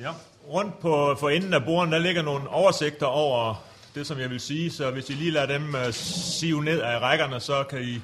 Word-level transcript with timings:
Ja. 0.00 0.12
Rundt 0.48 0.80
på 0.80 1.16
for 1.20 1.28
enden 1.28 1.54
af 1.54 1.64
bordet, 1.64 1.92
der 1.92 1.98
ligger 1.98 2.22
nogle 2.22 2.48
oversigter 2.48 3.06
over 3.06 3.64
det, 3.94 4.06
som 4.06 4.18
jeg 4.18 4.30
vil 4.30 4.40
sige. 4.40 4.70
Så 4.70 4.90
hvis 4.90 5.10
I 5.10 5.12
lige 5.12 5.30
lader 5.30 5.46
dem 5.46 5.74
uh, 5.74 5.92
sive 5.92 6.64
ned 6.64 6.80
af 6.80 6.98
rækkerne, 6.98 7.40
så 7.40 7.64
kan 7.70 7.82
I, 7.82 8.00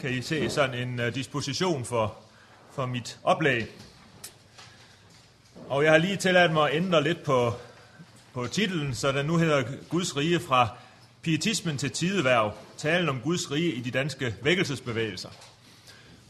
kan 0.00 0.10
I 0.10 0.22
se 0.22 0.50
sådan 0.50 0.88
en 0.88 1.00
uh, 1.00 1.14
disposition 1.14 1.84
for, 1.84 2.14
for 2.74 2.86
mit 2.86 3.18
oplæg. 3.22 3.66
Og 5.68 5.84
jeg 5.84 5.90
har 5.92 5.98
lige 5.98 6.16
tilladt 6.16 6.52
mig 6.52 6.70
at 6.70 6.76
ændre 6.76 7.02
lidt 7.02 7.22
på, 7.22 7.52
på 8.34 8.46
titlen, 8.46 8.94
så 8.94 9.12
den 9.12 9.26
nu 9.26 9.36
hedder 9.36 9.62
Guds 9.88 10.16
rige 10.16 10.40
fra 10.40 10.68
pietismen 11.22 11.78
til 11.78 11.90
tideværv. 11.90 12.52
Talen 12.76 13.08
om 13.08 13.20
Guds 13.20 13.50
rige 13.50 13.72
i 13.72 13.80
de 13.80 13.90
danske 13.90 14.34
vækkelsesbevægelser. 14.42 15.28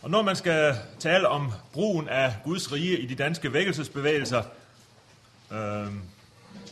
Og 0.03 0.11
når 0.11 0.23
man 0.23 0.37
skal 0.37 0.77
tale 0.99 1.29
om 1.29 1.53
brugen 1.73 2.09
af 2.09 2.35
Guds 2.45 2.73
rige 2.73 2.99
i 2.99 3.07
de 3.07 3.15
danske 3.15 3.53
vækkelsesbevægelser, 3.53 4.43
Øhm, 5.53 6.01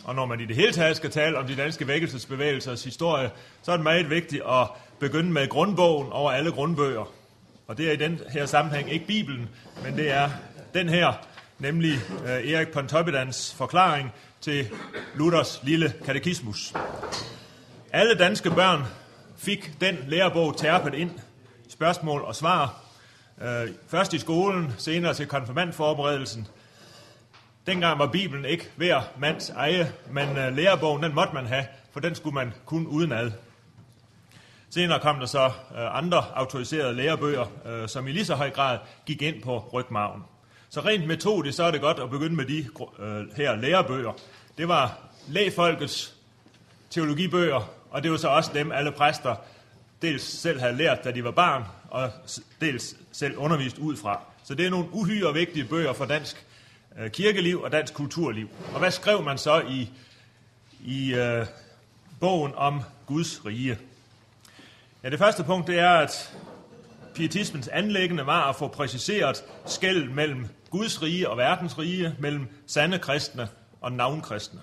og 0.05 0.15
når 0.15 0.27
man 0.27 0.41
i 0.41 0.47
det 0.47 0.57
hele 0.57 0.73
taget 0.73 0.97
skal 0.97 1.11
tale 1.11 1.39
om 1.39 1.47
de 1.47 1.57
danske 1.57 1.87
vækkelsesbevægelsers 1.87 2.85
historie, 2.85 3.31
så 3.63 3.73
er 3.73 3.77
det 3.77 3.83
meget 3.83 4.11
vigtigt 4.11 4.43
at 4.49 4.69
begynde 4.99 5.33
med 5.33 5.49
grundbogen 5.49 6.13
over 6.13 6.33
alle 6.33 6.53
grundbøger. 6.53 7.13
Og 7.67 7.79
det 7.79 7.89
er 7.89 7.93
i 7.93 7.97
den 7.97 8.21
her 8.31 8.47
sammenhæng 8.47 8.93
ikke 8.93 9.07
Bibelen, 9.07 9.49
men 9.85 9.97
det 9.97 10.11
er 10.11 10.31
den 10.75 10.89
her, 10.89 11.13
nemlig 11.59 11.93
øh, 12.25 12.51
Erik 12.51 12.69
Pontoppidans 12.69 13.55
forklaring 13.55 14.13
til 14.41 14.71
Luthers 15.15 15.61
lille 15.63 15.93
katekismus. 16.05 16.75
Alle 17.93 18.15
danske 18.15 18.51
børn 18.51 18.83
fik 19.39 19.73
den 19.81 19.99
lærebog 20.07 20.57
tærpet 20.57 20.95
ind, 20.95 21.11
spørgsmål 21.69 22.23
og 22.23 22.37
svar, 22.37 22.83
øh, 23.43 23.69
først 23.89 24.15
i 24.15 24.19
skolen, 24.19 24.73
senere 24.79 25.15
til 25.15 25.27
konfirmandforberedelsen. 25.27 26.49
Dengang 27.67 27.99
var 27.99 28.07
Bibelen 28.07 28.45
ikke 28.45 28.71
hver 28.77 29.01
mands 29.19 29.51
eje, 29.51 29.93
men 30.11 30.37
øh, 30.39 30.57
lærebogen 30.57 31.03
den 31.03 31.15
måtte 31.15 31.35
man 31.35 31.47
have, 31.47 31.67
for 31.93 32.01
den 32.01 32.15
skulle 32.15 32.35
man 32.35 32.53
kun 32.67 32.87
udenad. 32.87 33.31
Senere 34.71 35.01
kom 35.01 35.19
der 35.19 35.27
så 35.27 35.45
øh, 35.47 35.97
andre 35.99 36.25
autoriserede 36.35 36.95
lærebøger, 36.95 37.47
øh, 37.67 37.89
som 37.89 38.09
i 38.09 38.13
lige 38.13 38.25
så 38.25 38.35
høj 38.35 38.51
grad 38.51 38.79
gik 39.07 39.23
ind 39.23 39.43
på 39.43 39.59
rygmarven. 39.73 40.23
Så 40.71 40.81
rent 40.81 41.07
metodisk, 41.07 41.57
så 41.57 41.65
er 41.65 41.71
det 41.71 41.81
godt 41.81 41.99
at 41.99 42.11
begynde 42.11 42.37
med 42.37 42.45
de 42.45 42.59
øh, 42.99 43.37
her 43.37 43.57
lærebøger. 43.57 44.13
Det 44.59 44.69
var 44.69 44.99
lægfolkets 45.29 46.15
teologibøger, 46.91 47.71
og 47.91 48.03
det 48.03 48.11
var 48.11 48.17
så 48.17 48.29
også 48.29 48.51
dem, 48.55 48.73
alle 48.73 48.93
præster 48.93 49.37
dels 50.03 50.23
selv 50.23 50.61
havde 50.61 50.77
lært, 50.77 51.05
da 51.05 51.11
de 51.11 51.25
var 51.25 51.31
barn, 51.31 51.65
og 51.91 52.11
dels 52.61 52.97
selv 53.13 53.37
undervist 53.37 53.79
ud 53.79 53.97
fra. 53.97 54.21
Så 54.45 54.55
det 54.55 54.67
er 54.67 54.71
nogle 54.71 54.87
uhyre 54.93 55.35
vigtige 55.35 55.65
bøger 55.65 55.93
for 55.93 56.05
dansk 56.05 56.47
øh, 56.99 57.11
kirkeliv 57.11 57.63
og 57.63 57.73
dansk 57.73 57.95
kulturliv. 57.95 58.49
Og 58.73 58.79
hvad 58.79 58.91
skrev 58.91 59.23
man 59.23 59.39
så 59.39 59.61
i, 59.61 59.91
i 60.85 61.15
øh, 61.15 61.47
bogen 62.21 62.53
om 62.57 62.83
Guds 63.07 63.47
rige? 63.47 63.79
Ja, 65.03 65.11
det 65.11 65.19
første 65.19 65.45
punkt 65.45 65.67
det 65.67 65.79
er, 65.79 65.91
at 65.91 66.35
pietismens 67.15 67.69
anlæggende 67.69 68.27
var 68.27 68.49
at 68.49 68.57
få 68.57 68.69
præciseret 68.69 69.45
skæld 69.67 70.09
mellem 70.09 70.47
Guds 70.71 71.03
rige 71.03 71.31
og 71.31 71.37
verdens 71.37 71.79
rige, 71.79 72.17
mellem 72.19 72.47
sande 72.67 72.99
kristne 72.99 73.49
og 73.81 73.93
navnkristne. 73.93 74.61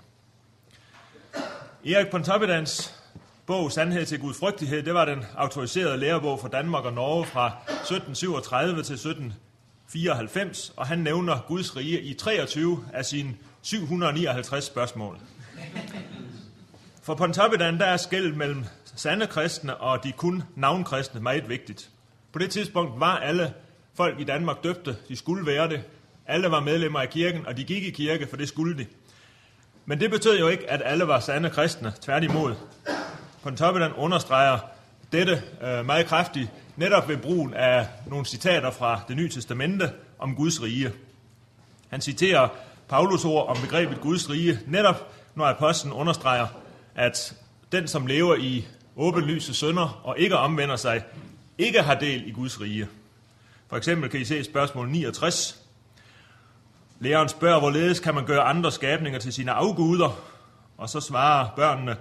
Erik 1.86 2.08
Pontoppidans 2.12 2.96
bog 3.46 3.72
Sandhed 3.72 4.06
til 4.06 4.20
Guds 4.20 4.40
frygtighed, 4.40 4.84
det 4.84 4.94
var 4.94 5.06
den 5.06 5.26
autoriserede 5.38 5.98
lærebog 5.98 6.40
for 6.40 6.48
Danmark 6.48 6.86
og 6.86 6.94
Norge 6.94 7.26
fra 7.26 7.48
1737 7.48 8.84
til 8.84 8.98
17 9.00 9.34
94, 9.90 10.73
og 10.76 10.88
han 10.88 11.00
nævner 11.00 11.40
Guds 11.48 11.76
rige 11.76 12.02
i 12.02 12.14
23 12.14 12.86
af 12.94 13.06
sine 13.06 13.36
759 13.62 14.64
spørgsmål. 14.64 15.18
For 17.04 17.16
Pontoppidan 17.16 17.80
der 17.80 17.86
er 17.86 17.98
skæld 17.98 18.34
mellem 18.34 18.66
sande 18.95 19.28
kristne 19.28 19.78
og 19.78 20.04
de 20.04 20.12
kun 20.12 20.44
navnkristne 20.55 21.22
meget 21.22 21.50
vigtigt. 21.50 21.89
På 22.32 22.39
det 22.39 22.52
tidspunkt 22.52 23.00
var 23.00 23.17
alle 23.17 23.54
folk 23.94 24.20
i 24.20 24.23
Danmark 24.23 24.64
døbte, 24.64 24.98
de 25.08 25.16
skulle 25.16 25.45
være 25.45 25.70
det. 25.70 25.83
Alle 26.27 26.52
var 26.52 26.60
medlemmer 26.60 27.00
af 27.00 27.10
kirken, 27.10 27.45
og 27.45 27.58
de 27.58 27.64
gik 27.64 27.83
i 27.83 27.89
kirke, 27.89 28.27
for 28.27 28.38
det 28.38 28.48
skulle 28.48 28.77
de. 28.77 28.86
Men 29.86 30.00
det 30.00 30.11
betød 30.11 30.39
jo 30.39 30.48
ikke, 30.48 30.70
at 30.70 30.82
alle 30.86 31.08
var 31.08 31.20
sande 31.20 31.50
kristne, 31.50 31.94
tværtimod. 32.02 32.56
Pontoppidan 33.44 33.94
understreger 33.94 34.60
dette 35.11 35.44
øh, 35.64 35.86
meget 35.86 36.06
kraftigt, 36.06 36.50
netop 36.80 37.10
ved 37.10 37.17
brugen 37.17 37.54
af 37.54 37.88
nogle 38.08 38.26
citater 38.26 38.72
fra 38.72 39.02
det 39.08 39.16
nye 39.16 39.30
testamente 39.30 39.92
om 40.20 40.36
Guds 40.36 40.64
rige. 40.64 40.92
Han 41.90 42.02
citerer 42.02 42.48
Paulus 42.90 43.26
ord 43.26 43.48
om 43.48 43.58
begrebet 43.62 44.02
Guds 44.02 44.30
rige, 44.30 44.60
netop 44.67 45.14
når 45.36 45.45
apostlen 45.45 45.94
understreger, 45.94 46.48
at 46.95 47.36
den, 47.72 47.88
som 47.88 48.08
lever 48.08 48.36
i 48.36 48.68
åbenlyse 48.95 49.54
sønder 49.54 50.02
og 50.04 50.20
ikke 50.20 50.38
omvender 50.38 50.76
sig, 50.76 51.04
ikke 51.58 51.82
har 51.82 51.95
del 51.95 52.28
i 52.28 52.32
Guds 52.32 52.62
rige. 52.62 52.88
For 53.70 53.78
eksempel 53.78 54.10
kan 54.10 54.22
I 54.22 54.26
se 54.26 54.44
spørgsmål 54.44 54.89
69. 54.89 55.62
Læreren 57.00 57.30
spørger, 57.30 57.60
hvorledes 57.60 58.00
kan 58.00 58.16
man 58.16 58.26
gøre 58.26 58.42
andre 58.42 58.72
skabninger 58.72 59.20
til 59.20 59.34
sine 59.34 59.52
afguder? 59.52 60.20
Og 60.78 60.89
så 60.89 61.00
svarer 61.00 61.50
børnene, 61.56 61.95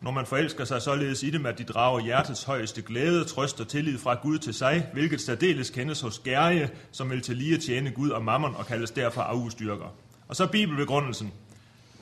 når 0.00 0.10
man 0.10 0.26
forelsker 0.26 0.64
sig 0.64 0.82
således 0.82 1.22
i 1.22 1.30
dem, 1.30 1.46
at 1.46 1.58
de 1.58 1.64
drager 1.64 2.00
hjertets 2.00 2.44
højeste 2.44 2.82
glæde, 2.82 3.24
trøst 3.24 3.60
og 3.60 3.68
tillid 3.68 3.98
fra 3.98 4.14
Gud 4.14 4.38
til 4.38 4.54
sig, 4.54 4.86
hvilket 4.92 5.20
særdeles 5.20 5.70
kendes 5.70 6.00
hos 6.00 6.18
Gærge, 6.18 6.70
som 6.92 7.10
vil 7.10 7.22
til 7.22 7.36
lige 7.36 7.58
tjene 7.58 7.90
Gud 7.90 8.10
og 8.10 8.24
mammon 8.24 8.56
og 8.56 8.66
kaldes 8.66 8.90
derfor 8.90 9.20
afgudstyrker. 9.20 9.94
Og 10.28 10.36
så 10.36 10.46
bibelbegrundelsen. 10.46 11.32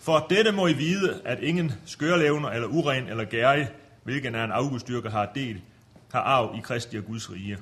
For 0.00 0.26
dette 0.30 0.52
må 0.52 0.66
I 0.66 0.72
vide, 0.72 1.20
at 1.24 1.40
ingen 1.42 1.72
skørlevner 1.86 2.48
eller 2.50 2.68
uren 2.68 3.08
eller 3.08 3.24
gærge, 3.24 3.68
hvilken 4.02 4.34
er 4.34 4.44
en 4.44 4.52
afgudstyrker, 4.52 5.10
har 5.10 5.30
del, 5.34 5.60
har 6.12 6.20
arv 6.20 6.54
i 6.58 6.60
Kristi 6.60 6.96
og 6.96 7.04
Guds 7.04 7.32
rige. 7.32 7.58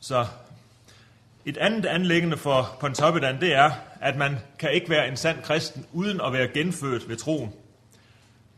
Så 0.00 0.26
et 1.44 1.56
andet 1.56 1.86
anlæggende 1.86 2.36
for 2.36 2.76
Pontoppidan, 2.80 3.40
det 3.40 3.54
er, 3.54 3.70
at 4.00 4.16
man 4.16 4.36
kan 4.58 4.72
ikke 4.72 4.90
være 4.90 5.08
en 5.08 5.16
sand 5.16 5.42
kristen 5.42 5.86
uden 5.92 6.20
at 6.20 6.32
være 6.32 6.48
genfødt 6.48 7.08
ved 7.08 7.16
troen. 7.16 7.52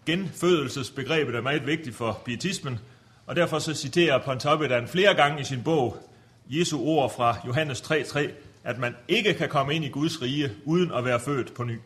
Genfødelsesbegrebet 0.07 1.35
er 1.35 1.41
meget 1.41 1.67
vigtigt 1.67 1.97
for 1.97 2.23
pietismen, 2.25 2.79
og 3.27 3.37
derfor 3.37 3.59
så 3.59 3.75
citerer 3.75 4.19
Pontoppidan 4.19 4.89
flere 4.89 5.15
gange 5.15 5.41
i 5.41 5.45
sin 5.45 5.63
bog 5.63 6.11
Jesu 6.49 6.81
ord 6.81 7.15
fra 7.17 7.37
Johannes 7.47 7.81
3.3, 7.81 8.29
at 8.65 8.79
man 8.79 8.97
ikke 9.09 9.35
kan 9.35 9.49
komme 9.49 9.75
ind 9.75 9.85
i 9.85 9.89
Guds 9.89 10.23
rige 10.23 10.53
uden 10.65 10.93
at 10.93 11.05
være 11.05 11.21
født 11.21 11.55
på 11.55 11.65
ny. 11.65 11.79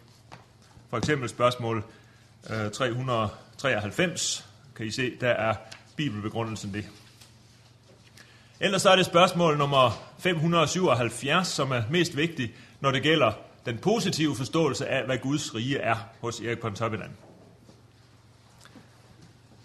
For 0.91 0.97
eksempel 0.97 1.29
spørgsmål 1.29 1.85
øh, 2.51 2.71
393, 2.71 4.47
kan 4.77 4.87
I 4.87 4.91
se, 4.91 5.13
der 5.21 5.29
er 5.29 5.55
bibelbegrundelsen 5.97 6.75
det. 6.75 6.85
Ellers 8.61 8.83
så 8.83 8.91
er 8.91 8.97
det 8.97 9.07
spørgsmål 9.07 9.59
nummer 9.59 10.03
577, 10.19 11.49
som 11.49 11.71
er 11.71 11.83
mest 11.91 12.17
vigtigt, 12.17 12.53
når 12.81 12.91
det 12.91 13.03
gælder 13.03 13.33
den 13.67 13.79
positive 13.79 14.37
forståelse 14.37 14.87
af, 14.87 15.05
hvad 15.05 15.19
Guds 15.19 15.55
rige 15.55 15.79
er 15.79 15.97
hos 16.21 16.41
Erik 16.41 16.59
Pontoppidan. 16.59 17.11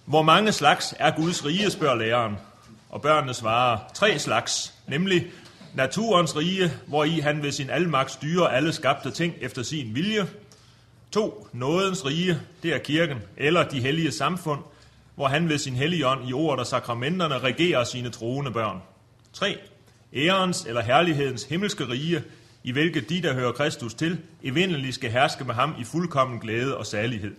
Hvor 0.05 0.21
mange 0.21 0.51
slags 0.51 0.95
er 0.99 1.11
Guds 1.11 1.45
rige, 1.45 1.71
spørger 1.71 1.95
læreren. 1.95 2.37
Og 2.89 3.01
børnene 3.01 3.33
svarer, 3.33 3.79
tre 3.93 4.19
slags, 4.19 4.73
nemlig 4.87 5.31
naturens 5.73 6.35
rige, 6.35 6.71
hvor 6.87 7.03
i 7.03 7.19
han 7.19 7.43
ved 7.43 7.51
sin 7.51 7.69
almagt 7.69 8.11
styrer 8.11 8.47
alle 8.47 8.73
skabte 8.73 9.11
ting 9.11 9.33
efter 9.41 9.63
sin 9.63 9.95
vilje. 9.95 10.27
To, 11.11 11.47
nådens 11.53 12.05
rige, 12.05 12.39
det 12.63 12.73
er 12.73 12.77
kirken, 12.77 13.17
eller 13.37 13.69
de 13.69 13.81
hellige 13.81 14.11
samfund, 14.11 14.59
hvor 15.15 15.27
han 15.27 15.49
ved 15.49 15.57
sin 15.57 15.75
hellige 15.75 16.07
ånd 16.07 16.29
i 16.29 16.33
ordet 16.33 16.59
og 16.59 16.67
sakramenterne 16.67 17.39
regerer 17.39 17.83
sine 17.83 18.09
troende 18.09 18.51
børn. 18.51 18.81
3. 19.33 19.57
Ærens 20.13 20.65
eller 20.65 20.81
herlighedens 20.81 21.43
himmelske 21.43 21.89
rige, 21.89 22.23
i 22.63 22.71
hvilket 22.71 23.09
de, 23.09 23.21
der 23.21 23.33
hører 23.33 23.51
Kristus 23.51 23.93
til, 23.93 24.19
evindeligt 24.43 24.95
skal 24.95 25.11
herske 25.11 25.43
med 25.43 25.53
ham 25.53 25.75
i 25.79 25.83
fuldkommen 25.83 26.39
glæde 26.39 26.77
og 26.77 26.85
salighed. 26.85 27.35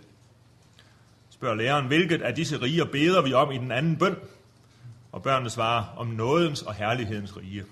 Spørger 1.45 1.57
læreren, 1.57 1.87
hvilket 1.87 2.21
af 2.21 2.35
disse 2.35 2.61
riger 2.61 2.85
beder 2.85 3.21
vi 3.21 3.33
om 3.33 3.51
i 3.51 3.57
den 3.57 3.71
anden 3.71 3.97
bøn? 3.97 4.15
Og 5.11 5.23
børnene 5.23 5.49
svarer 5.49 5.83
om 5.97 6.07
nådens 6.07 6.61
og 6.61 6.73
herlighedens 6.73 7.37
rige. 7.37 7.63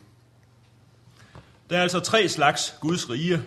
Der 1.69 1.77
er 1.77 1.81
altså 1.81 1.99
tre 1.99 2.29
slags 2.29 2.75
Guds 2.81 3.09
rige. 3.09 3.41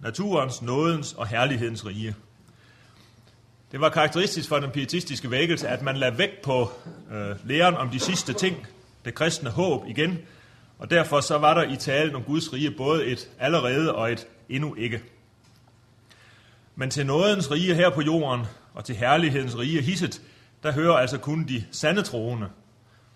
Naturens, 0.00 0.62
nådens 0.62 1.12
og 1.12 1.26
herlighedens 1.26 1.86
rige. 1.86 2.14
Det 3.72 3.80
var 3.80 3.88
karakteristisk 3.88 4.48
for 4.48 4.58
den 4.58 4.70
pietistiske 4.70 5.30
vækkelse, 5.30 5.68
at 5.68 5.82
man 5.82 5.96
lagde 5.96 6.18
vægt 6.18 6.42
på 6.42 6.72
øh, 7.12 7.48
læren 7.48 7.74
om 7.74 7.88
de 7.88 8.00
sidste 8.00 8.32
ting, 8.32 8.66
det 9.04 9.14
kristne 9.14 9.50
håb 9.50 9.88
igen, 9.88 10.18
og 10.78 10.90
derfor 10.90 11.20
så 11.20 11.38
var 11.38 11.54
der 11.54 11.62
i 11.62 11.76
talen 11.76 12.14
om 12.14 12.22
Guds 12.22 12.52
rige 12.52 12.70
både 12.70 13.06
et 13.06 13.28
allerede 13.38 13.94
og 13.94 14.12
et 14.12 14.26
endnu 14.48 14.74
ikke. 14.74 15.02
Men 16.76 16.90
til 16.90 17.06
nådens 17.06 17.50
rige 17.50 17.74
her 17.74 17.90
på 17.90 18.02
jorden 18.02 18.46
og 18.74 18.84
til 18.84 18.96
herlighedens 18.96 19.58
rige 19.58 19.82
hisset, 19.82 20.22
der 20.62 20.72
hører 20.72 20.94
altså 20.94 21.18
kun 21.18 21.48
de 21.48 21.64
sande 21.70 22.02
troende. 22.02 22.48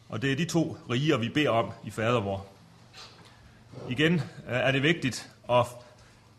Og 0.09 0.23
det 0.23 0.33
er 0.33 0.37
de 0.37 0.45
to 0.45 0.77
riger, 0.91 1.17
vi 1.17 1.29
beder 1.29 1.51
om 1.51 1.73
i 1.85 1.91
fadervor. 1.91 2.47
Igen 3.91 4.15
øh, 4.15 4.21
er 4.47 4.73
det 4.73 4.83
vigtigt 4.83 5.31
at 5.51 5.67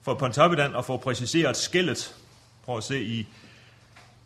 for 0.06 0.14
Pontoppidan 0.14 0.76
at 0.76 0.86
få 0.86 0.98
præciseret 0.98 1.58
skældet. 1.58 2.16
Prøv 2.66 2.78
at 2.78 2.84
se 2.84 3.04
i, 3.04 3.28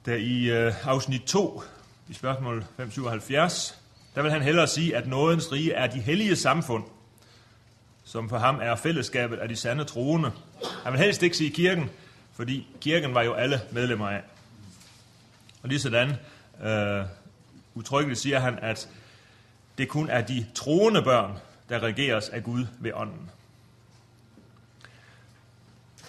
der 0.06 0.16
i 0.16 0.50
øh, 0.50 0.88
afsnit 0.88 1.22
2, 1.22 1.64
i 2.10 2.14
spørgsmål 2.14 2.66
577, 2.78 3.82
der 4.16 4.22
vil 4.22 4.32
han 4.32 4.42
hellere 4.42 4.68
sige, 4.68 4.96
at 4.96 5.08
nådens 5.08 5.52
rige 5.52 5.74
er 5.74 5.88
de 5.88 6.00
hellige 6.00 6.36
samfund, 6.36 6.84
som 8.04 8.30
for 8.30 8.38
ham 8.38 8.60
er 8.62 8.76
fællesskabet 8.76 9.38
af 9.38 9.48
de 9.48 9.56
sande 9.56 9.84
troende. 9.84 10.32
Han 10.84 10.94
vil 10.94 11.02
helst 11.02 11.24
ikke 11.24 11.38
sige 11.38 11.50
kirken, 11.50 11.90
fordi 12.34 12.68
kirken 12.82 13.14
var 13.14 13.24
jo 13.24 13.34
alle 13.34 13.62
medlemmer 13.72 14.10
af. 14.10 14.22
Og 15.62 15.70
lige 15.70 15.80
sådan 15.80 16.16
øh, 16.64 17.06
utryggeligt 17.74 18.20
siger 18.20 18.40
han, 18.40 18.60
at 18.62 18.90
det 19.78 19.90
kun 19.90 20.10
er 20.10 20.22
de 20.22 20.46
troende 20.56 21.02
børn, 21.02 21.38
der 21.70 21.80
regeres 21.80 22.30
af 22.30 22.44
Gud 22.44 22.66
ved 22.80 22.92
ånden. 22.94 23.30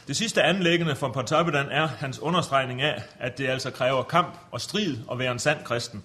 Det 0.08 0.16
sidste 0.16 0.42
anlæggende 0.42 0.96
for 0.96 1.08
Pontoppidan 1.08 1.66
er 1.70 1.86
hans 1.86 2.18
understregning 2.18 2.82
af, 2.82 3.02
at 3.18 3.38
det 3.38 3.46
altså 3.46 3.70
kræver 3.70 4.02
kamp 4.02 4.38
og 4.50 4.60
strid 4.60 4.96
at 5.12 5.18
være 5.18 5.32
en 5.32 5.38
sand 5.38 5.64
kristen 5.64 6.04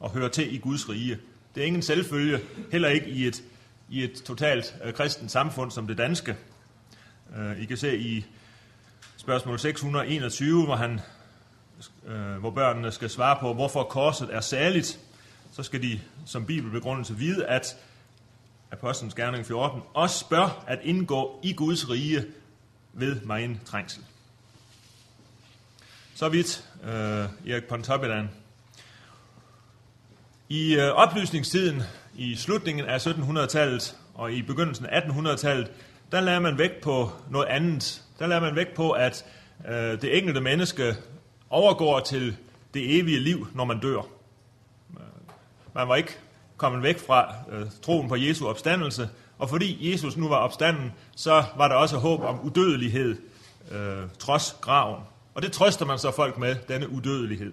og 0.00 0.10
høre 0.10 0.28
til 0.28 0.54
i 0.54 0.58
Guds 0.58 0.88
rige. 0.88 1.18
Det 1.54 1.62
er 1.62 1.66
ingen 1.66 1.82
selvfølge, 1.82 2.40
heller 2.72 2.88
ikke 2.88 3.08
i 3.08 3.26
et, 3.26 3.42
i 3.90 4.04
et 4.04 4.12
totalt 4.12 4.76
øh, 4.84 4.92
kristent 4.92 5.30
samfund 5.30 5.70
som 5.70 5.86
det 5.86 5.98
danske. 5.98 6.36
Øh, 7.36 7.62
I 7.62 7.64
kan 7.64 7.76
se 7.76 7.98
i 7.98 8.26
spørgsmål 9.16 9.58
621, 9.58 10.64
hvor, 10.64 10.76
han, 10.76 11.00
øh, 12.06 12.36
hvor 12.36 12.50
børnene 12.50 12.92
skal 12.92 13.10
svare 13.10 13.36
på, 13.40 13.54
hvorfor 13.54 13.82
korset 13.82 14.28
er 14.34 14.40
særligt. 14.40 15.00
Så 15.52 15.62
skal 15.62 15.82
de 15.82 16.00
som 16.26 16.46
bibelbegrundelse 16.46 17.16
vide, 17.16 17.46
at 17.46 17.76
Apostlenes 18.70 19.14
Gerning 19.14 19.46
14 19.46 19.80
også 19.94 20.28
bør 20.28 20.64
at 20.66 20.78
indgå 20.82 21.40
i 21.42 21.52
Guds 21.52 21.90
rige 21.90 22.24
ved 22.92 23.20
megen 23.20 23.60
trængsel. 23.64 24.02
Så 26.14 26.28
vidt 26.28 26.64
øh, 26.84 27.52
Erik 27.52 27.64
Pontoppidan. 27.64 28.30
I 30.48 30.76
øh, 30.76 30.88
oplysningstiden 30.88 31.82
i 32.16 32.36
slutningen 32.36 32.86
af 32.86 33.06
1700-tallet 33.06 33.96
og 34.14 34.32
i 34.32 34.42
begyndelsen 34.42 34.86
af 34.86 35.00
1800-tallet, 35.00 35.70
der 36.12 36.20
lader 36.20 36.40
man 36.40 36.58
vægt 36.58 36.80
på 36.80 37.12
noget 37.30 37.46
andet. 37.46 38.02
Der 38.18 38.26
lader 38.26 38.40
man 38.40 38.56
vægt 38.56 38.74
på, 38.74 38.90
at 38.90 39.24
øh, 39.68 40.00
det 40.00 40.18
enkelte 40.18 40.40
menneske 40.40 40.96
overgår 41.50 42.00
til 42.00 42.36
det 42.74 42.98
evige 42.98 43.20
liv, 43.20 43.46
når 43.54 43.64
man 43.64 43.80
dør. 43.80 44.02
Man 45.74 45.88
var 45.88 45.96
ikke 45.96 46.18
kommet 46.56 46.82
væk 46.82 47.06
fra 47.06 47.34
øh, 47.50 47.66
troen 47.82 48.08
på 48.08 48.16
Jesu 48.16 48.46
opstandelse, 48.46 49.08
og 49.38 49.48
fordi 49.48 49.92
Jesus 49.92 50.16
nu 50.16 50.28
var 50.28 50.36
opstanden, 50.36 50.92
så 51.16 51.44
var 51.56 51.68
der 51.68 51.74
også 51.74 51.96
håb 51.98 52.20
om 52.20 52.40
udødelighed 52.40 53.16
øh, 53.70 54.02
trods 54.18 54.56
graven. 54.60 55.02
Og 55.34 55.42
det 55.42 55.52
trøster 55.52 55.86
man 55.86 55.98
så 55.98 56.10
folk 56.10 56.38
med, 56.38 56.56
denne 56.68 56.88
udødelighed. 56.88 57.52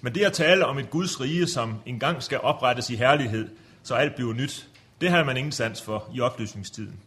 Men 0.00 0.14
det 0.14 0.24
at 0.24 0.32
tale 0.32 0.66
om 0.66 0.78
et 0.78 0.90
Guds 0.90 1.20
rige, 1.20 1.46
som 1.46 1.74
engang 1.86 2.22
skal 2.22 2.40
oprettes 2.40 2.90
i 2.90 2.96
herlighed, 2.96 3.48
så 3.82 3.94
alt 3.94 4.14
bliver 4.14 4.32
nyt, 4.32 4.68
det 5.00 5.10
har 5.10 5.24
man 5.24 5.36
ingen 5.36 5.52
sans 5.52 5.82
for 5.82 6.10
i 6.14 6.20
oplysningstiden. 6.20 7.00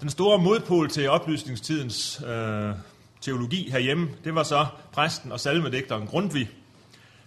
Den 0.00 0.10
store 0.10 0.38
modpol 0.38 0.88
til 0.88 1.10
oplysningstidens 1.10 2.22
øh, 2.26 2.74
teologi 3.22 3.70
herhjemme, 3.70 4.08
det 4.24 4.34
var 4.34 4.42
så 4.42 4.66
præsten 4.92 5.32
og 5.32 5.40
salmedigteren 5.40 6.06
Grundtvig. 6.06 6.50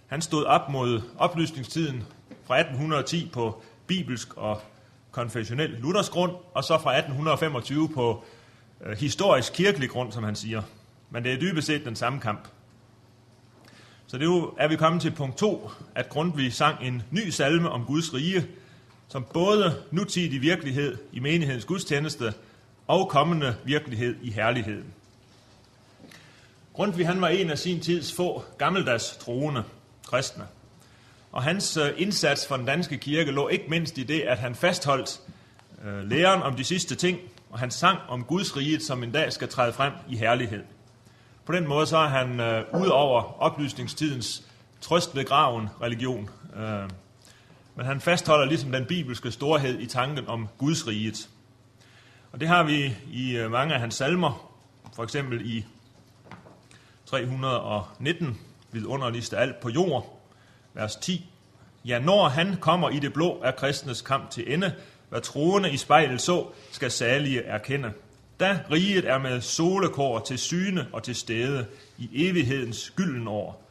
Han 0.06 0.22
stod 0.22 0.44
op 0.44 0.68
mod 0.68 1.00
oplysningstiden 1.18 2.04
fra 2.44 2.58
1810 2.58 3.30
på 3.32 3.62
bibelsk 3.86 4.36
og 4.36 4.60
konfessionel 5.10 5.70
luthersk 5.70 6.12
grund, 6.12 6.32
og 6.54 6.64
så 6.64 6.78
fra 6.78 6.96
1825 6.96 7.88
på 7.88 8.24
øh, 8.86 8.98
historisk 8.98 9.52
kirkelig 9.52 9.90
grund, 9.90 10.12
som 10.12 10.24
han 10.24 10.36
siger. 10.36 10.62
Men 11.10 11.24
det 11.24 11.32
er 11.32 11.40
dybest 11.40 11.66
set 11.66 11.84
den 11.84 11.96
samme 11.96 12.20
kamp. 12.20 12.48
Så 14.06 14.18
det 14.18 14.26
er 14.58 14.68
vi 14.68 14.76
kommet 14.76 15.02
til 15.02 15.10
punkt 15.10 15.36
2, 15.36 15.70
at 15.94 16.08
Grundtvig 16.08 16.52
sang 16.52 16.86
en 16.86 17.02
ny 17.10 17.28
salme 17.28 17.70
om 17.70 17.84
Guds 17.84 18.14
rige, 18.14 18.46
som 19.08 19.26
både 19.32 19.82
nutidig 19.90 20.42
virkelighed 20.42 20.96
i 21.12 21.20
menighedens 21.20 21.64
gudstjeneste 21.64 22.34
og 22.86 23.08
kommende 23.08 23.56
virkelighed 23.64 24.16
i 24.22 24.30
herligheden. 24.30 24.94
Grundtvig 26.76 27.06
han 27.06 27.20
var 27.20 27.28
en 27.28 27.50
af 27.50 27.58
sin 27.58 27.80
tids 27.80 28.12
få 28.12 28.44
gammeldags 28.58 29.16
troende 29.16 29.64
kristne. 30.06 30.44
Og 31.32 31.42
hans 31.42 31.76
øh, 31.76 31.90
indsats 31.96 32.46
for 32.46 32.56
den 32.56 32.66
danske 32.66 32.98
kirke 32.98 33.30
lå 33.30 33.48
ikke 33.48 33.64
mindst 33.68 33.98
i 33.98 34.02
det, 34.02 34.20
at 34.20 34.38
han 34.38 34.54
fastholdt 34.54 35.20
øh, 35.84 36.10
læren 36.10 36.42
om 36.42 36.54
de 36.56 36.64
sidste 36.64 36.94
ting, 36.94 37.18
og 37.50 37.58
han 37.58 37.70
sang 37.70 37.98
om 38.08 38.24
Guds 38.24 38.56
rige, 38.56 38.80
som 38.80 39.02
en 39.02 39.12
dag 39.12 39.32
skal 39.32 39.48
træde 39.48 39.72
frem 39.72 39.92
i 40.08 40.16
herlighed. 40.16 40.62
På 41.46 41.52
den 41.52 41.68
måde 41.68 41.86
så 41.86 41.96
er 41.96 42.08
han 42.08 42.40
øh, 42.40 42.64
ud 42.82 42.86
over 42.86 43.42
oplysningstidens 43.42 44.42
trøst 44.80 45.16
ved 45.16 45.24
graven 45.24 45.68
religion. 45.82 46.30
Øh, 46.56 46.90
men 47.76 47.86
han 47.86 48.00
fastholder 48.00 48.44
ligesom 48.44 48.72
den 48.72 48.84
bibelske 48.84 49.30
storhed 49.30 49.78
i 49.78 49.86
tanken 49.86 50.28
om 50.28 50.48
Guds 50.58 50.86
riget. 50.86 51.28
Og 52.32 52.40
det 52.40 52.48
har 52.48 52.62
vi 52.62 52.96
i 53.12 53.36
øh, 53.36 53.50
mange 53.50 53.74
af 53.74 53.80
hans 53.80 53.94
salmer, 53.94 54.52
for 54.96 55.02
eksempel 55.02 55.50
i 55.56 55.64
319, 57.06 58.40
vidunderligste 58.72 59.38
alt 59.38 59.60
på 59.60 59.68
jord, 59.68 60.20
vers 60.74 60.96
10. 60.96 61.30
Ja, 61.84 61.98
når 61.98 62.28
han 62.28 62.56
kommer 62.60 62.90
i 62.90 62.98
det 62.98 63.12
blå, 63.12 63.40
er 63.44 63.50
kristnes 63.50 64.02
kamp 64.02 64.30
til 64.30 64.52
ende. 64.52 64.74
Hvad 65.08 65.20
troende 65.20 65.70
i 65.70 65.76
spejlet 65.76 66.20
så, 66.20 66.46
skal 66.70 66.90
salige 66.90 67.42
erkende. 67.42 67.92
Da 68.40 68.60
riget 68.70 69.08
er 69.08 69.18
med 69.18 69.40
solekår 69.40 70.18
til 70.18 70.38
syne 70.38 70.86
og 70.92 71.02
til 71.02 71.14
stede 71.14 71.66
i 71.98 72.28
evighedens 72.28 72.92
gylden 72.96 73.28
år, 73.28 73.62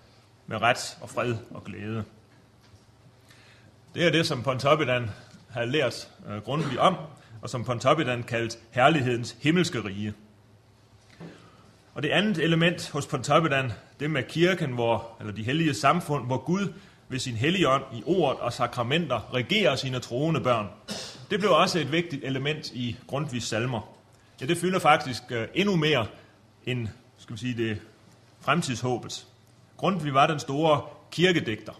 med 0.47 0.61
ret 0.61 0.97
og 1.01 1.09
fred 1.09 1.35
og 1.51 1.63
glæde. 1.63 2.03
Det 3.95 4.05
er 4.05 4.11
det, 4.11 4.27
som 4.27 4.43
Pontoppidan 4.43 5.09
har 5.49 5.65
lært 5.65 6.09
øh, 6.29 6.41
grundigt 6.41 6.77
om, 6.77 6.95
og 7.41 7.49
som 7.49 7.63
Pontoppidan 7.63 8.23
kaldt 8.23 8.59
herlighedens 8.71 9.37
himmelske 9.41 9.83
rige. 9.83 10.13
Og 11.95 12.03
det 12.03 12.09
andet 12.09 12.43
element 12.43 12.89
hos 12.89 13.07
Pontoppidan, 13.07 13.71
det 13.99 14.11
med 14.11 14.23
kirken, 14.23 14.71
hvor, 14.71 15.11
eller 15.19 15.33
de 15.33 15.43
hellige 15.43 15.73
samfund, 15.73 16.25
hvor 16.25 16.37
Gud 16.37 16.73
ved 17.09 17.19
sin 17.19 17.35
hellige 17.35 17.69
ånd 17.69 17.83
i 17.93 18.03
ord 18.05 18.39
og 18.39 18.53
sakramenter 18.53 19.33
regerer 19.33 19.75
sine 19.75 19.99
troende 19.99 20.41
børn. 20.41 20.67
Det 21.29 21.39
blev 21.39 21.51
også 21.51 21.79
et 21.79 21.91
vigtigt 21.91 22.23
element 22.23 22.71
i 22.73 22.97
Grundtvigs 23.07 23.47
salmer. 23.47 23.95
Ja, 24.41 24.45
det 24.45 24.57
fylder 24.57 24.79
faktisk 24.79 25.23
øh, 25.29 25.47
endnu 25.53 25.75
mere 25.75 26.07
end 26.65 26.87
skal 27.17 27.33
vi 27.33 27.39
sige, 27.39 27.57
det 27.57 27.81
fremtidshåbet. 28.41 29.25
Grundtvig 29.77 30.13
var 30.13 30.27
den 30.27 30.39
store 30.39 30.81
kirkedigter. 31.11 31.73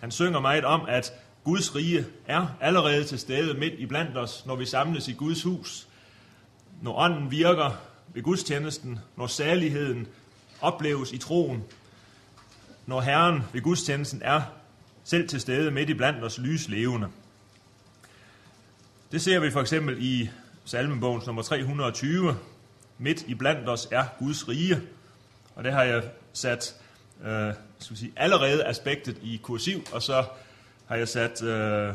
Han 0.00 0.10
synger 0.10 0.40
meget 0.40 0.64
om, 0.64 0.80
at 0.88 1.12
Guds 1.44 1.74
rige 1.74 2.04
er 2.26 2.46
allerede 2.60 3.04
til 3.04 3.18
stede 3.18 3.54
midt 3.54 3.74
i 3.78 3.86
blandt 3.86 4.16
os, 4.16 4.46
når 4.46 4.56
vi 4.56 4.64
samles 4.64 5.08
i 5.08 5.12
Guds 5.12 5.42
hus. 5.42 5.88
Når 6.82 6.98
ånden 6.98 7.30
virker 7.30 7.70
ved 8.14 8.22
gudstjenesten, 8.22 8.98
når 9.16 9.26
saligheden 9.26 10.06
opleves 10.60 11.12
i 11.12 11.18
troen, 11.18 11.64
når 12.86 13.00
Herren 13.00 13.42
ved 13.52 13.60
gudstjenesten 13.60 14.22
er 14.24 14.42
selv 15.04 15.28
til 15.28 15.40
stede 15.40 15.70
midt 15.70 15.90
i 15.90 15.94
blandt 15.94 16.24
os 16.24 16.38
lys 16.38 16.68
levende. 16.68 17.08
Det 19.12 19.22
ser 19.22 19.40
vi 19.40 19.50
for 19.50 19.60
eksempel 19.60 19.96
i 20.00 20.30
salmebogens 20.64 21.26
nummer 21.26 21.42
320. 21.42 22.36
Midt 22.98 23.22
i 23.26 23.34
blandt 23.34 23.68
os 23.68 23.88
er 23.90 24.04
Guds 24.18 24.48
rige. 24.48 24.80
Og 25.54 25.64
det 25.64 25.72
har 25.72 25.82
jeg 25.82 26.02
sat 26.32 26.74
øh, 27.24 27.54
skal 27.78 27.96
sige, 27.96 28.12
allerede 28.16 28.64
aspektet 28.64 29.18
i 29.22 29.40
kursiv, 29.42 29.84
og 29.92 30.02
så 30.02 30.24
har 30.86 30.96
jeg 30.96 31.08
sat 31.08 31.42
øh, 31.42 31.94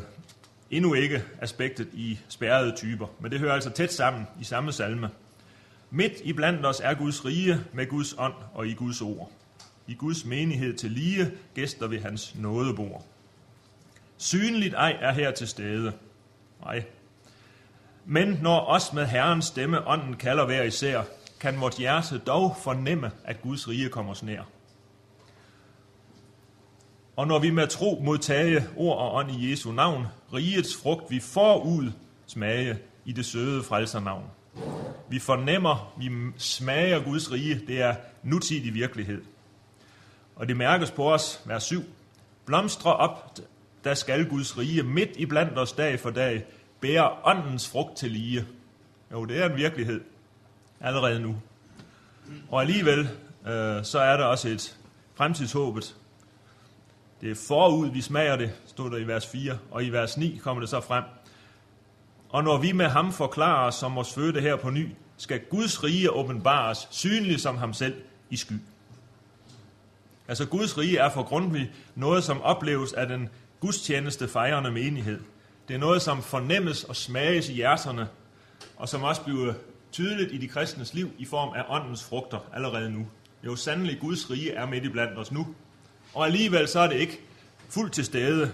endnu 0.70 0.94
ikke 0.94 1.22
aspektet 1.40 1.88
i 1.92 2.18
spærrede 2.28 2.76
typer. 2.76 3.06
Men 3.20 3.30
det 3.30 3.38
hører 3.38 3.54
altså 3.54 3.70
tæt 3.70 3.92
sammen 3.92 4.26
i 4.40 4.44
samme 4.44 4.72
salme. 4.72 5.10
Midt 5.94 6.20
i 6.24 6.32
blandt 6.32 6.66
os 6.66 6.80
er 6.80 6.94
Guds 6.94 7.24
rige 7.24 7.60
med 7.72 7.86
Guds 7.86 8.14
ånd 8.18 8.34
og 8.54 8.66
i 8.66 8.74
Guds 8.74 9.00
ord. 9.00 9.30
I 9.86 9.94
Guds 9.94 10.24
menighed 10.24 10.74
til 10.74 10.90
lige 10.90 11.32
gæster 11.54 11.86
ved 11.86 12.00
hans 12.00 12.34
nådebord. 12.34 13.04
Synligt 14.16 14.74
ej 14.74 14.96
er 15.00 15.12
her 15.12 15.30
til 15.30 15.48
stede. 15.48 15.92
Nej. 16.64 16.84
Men 18.04 18.38
når 18.42 18.60
os 18.60 18.92
med 18.92 19.06
Herrens 19.06 19.44
stemme 19.44 19.88
ånden 19.88 20.16
kalder 20.16 20.46
hver 20.46 20.62
især, 20.62 21.02
kan 21.40 21.60
vort 21.60 21.76
hjerte 21.76 22.18
dog 22.18 22.56
fornemme, 22.62 23.10
at 23.24 23.42
Guds 23.42 23.68
rige 23.68 23.88
kommer 23.88 24.14
nær. 24.22 24.42
Og 27.16 27.26
når 27.26 27.38
vi 27.38 27.50
med 27.50 27.66
tro 27.66 28.00
modtage 28.04 28.64
ord 28.76 28.98
og 28.98 29.14
ånd 29.14 29.30
i 29.30 29.50
Jesu 29.50 29.72
navn, 29.72 30.06
rigets 30.32 30.76
frugt 30.82 31.10
vi 31.10 31.20
forud 31.20 31.92
smage 32.26 32.78
i 33.04 33.12
det 33.12 33.26
søde 33.26 33.62
frelsernavn. 33.62 34.24
Vi 35.08 35.18
fornemmer, 35.18 35.94
vi 35.98 36.10
smager 36.38 37.04
Guds 37.04 37.32
rige, 37.32 37.62
det 37.66 37.80
er 37.80 37.94
nutidig 38.22 38.74
virkelighed. 38.74 39.22
Og 40.36 40.48
det 40.48 40.56
mærkes 40.56 40.90
på 40.90 41.12
os, 41.12 41.42
vers 41.44 41.62
7. 41.62 41.82
Blomstre 42.46 42.96
op, 42.96 43.38
der 43.84 43.94
skal 43.94 44.28
Guds 44.28 44.58
rige 44.58 44.82
midt 44.82 45.10
i 45.16 45.26
blandt 45.26 45.58
os 45.58 45.72
dag 45.72 46.00
for 46.00 46.10
dag, 46.10 46.44
bære 46.80 47.10
åndens 47.24 47.68
frugt 47.68 47.96
til 47.96 48.10
lige. 48.10 48.46
Jo, 49.12 49.24
det 49.24 49.38
er 49.38 49.48
en 49.48 49.56
virkelighed. 49.56 50.00
allerede 50.80 51.20
nu. 51.20 51.36
Og 52.50 52.60
alligevel, 52.60 52.98
øh, 53.46 53.84
så 53.84 53.98
er 53.98 54.16
der 54.16 54.24
også 54.24 54.48
et 54.48 54.76
fremtidshåbet. 55.14 55.96
Det 57.20 57.30
er 57.30 57.34
forud, 57.48 57.90
vi 57.90 58.00
smager 58.00 58.36
det, 58.36 58.52
stod 58.66 58.90
der 58.90 58.96
i 58.96 59.06
vers 59.06 59.26
4, 59.26 59.58
og 59.70 59.84
i 59.84 59.90
vers 59.90 60.16
9 60.16 60.40
kommer 60.42 60.60
det 60.60 60.70
så 60.70 60.80
frem. 60.80 61.04
Og 62.32 62.44
når 62.44 62.58
vi 62.58 62.72
med 62.72 62.86
ham 62.86 63.12
forklarer 63.12 63.66
os 63.66 63.74
som 63.74 63.96
vores 63.96 64.14
fødte 64.14 64.40
her 64.40 64.56
på 64.56 64.70
ny, 64.70 64.88
skal 65.16 65.40
Guds 65.40 65.84
rige 65.84 66.10
åbenbares, 66.10 66.88
synligt 66.90 67.40
som 67.40 67.56
ham 67.56 67.72
selv 67.72 67.94
i 68.30 68.36
sky. 68.36 68.52
Altså 70.28 70.46
Guds 70.46 70.78
rige 70.78 70.98
er 70.98 71.10
for 71.10 71.22
Grundtvig 71.22 71.70
noget, 71.94 72.24
som 72.24 72.42
opleves 72.42 72.92
af 72.92 73.08
den 73.08 73.28
gudstjeneste 73.60 74.28
fejrende 74.28 74.70
menighed. 74.70 75.20
Det 75.68 75.74
er 75.74 75.78
noget, 75.78 76.02
som 76.02 76.22
fornemmes 76.22 76.84
og 76.84 76.96
smages 76.96 77.48
i 77.48 77.52
hjerterne, 77.52 78.08
og 78.76 78.88
som 78.88 79.02
også 79.02 79.22
bliver 79.22 79.54
tydeligt 79.92 80.32
i 80.32 80.38
de 80.38 80.48
kristnes 80.48 80.94
liv 80.94 81.10
i 81.18 81.24
form 81.24 81.52
af 81.56 81.64
åndens 81.68 82.04
frugter 82.04 82.38
allerede 82.54 82.90
nu. 82.90 83.06
Jo, 83.44 83.56
sandelig 83.56 83.98
Guds 84.00 84.30
rige 84.30 84.52
er 84.52 84.66
midt 84.66 84.84
i 84.84 84.88
blandt 84.88 85.18
os 85.18 85.32
nu. 85.32 85.46
Og 86.14 86.26
alligevel 86.26 86.68
så 86.68 86.80
er 86.80 86.88
det 86.88 86.96
ikke 86.96 87.20
fuldt 87.68 87.92
til 87.92 88.04
stede, 88.04 88.52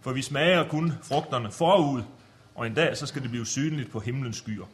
for 0.00 0.12
vi 0.12 0.22
smager 0.22 0.68
kun 0.68 0.92
frugterne 1.02 1.50
forud, 1.50 2.02
og 2.58 2.66
en 2.66 2.74
dag 2.74 2.96
så 2.96 3.06
skal 3.06 3.22
det 3.22 3.30
blive 3.30 3.46
synligt 3.46 3.90
på 3.90 4.00
himlens 4.00 4.36
skyer. 4.36 4.64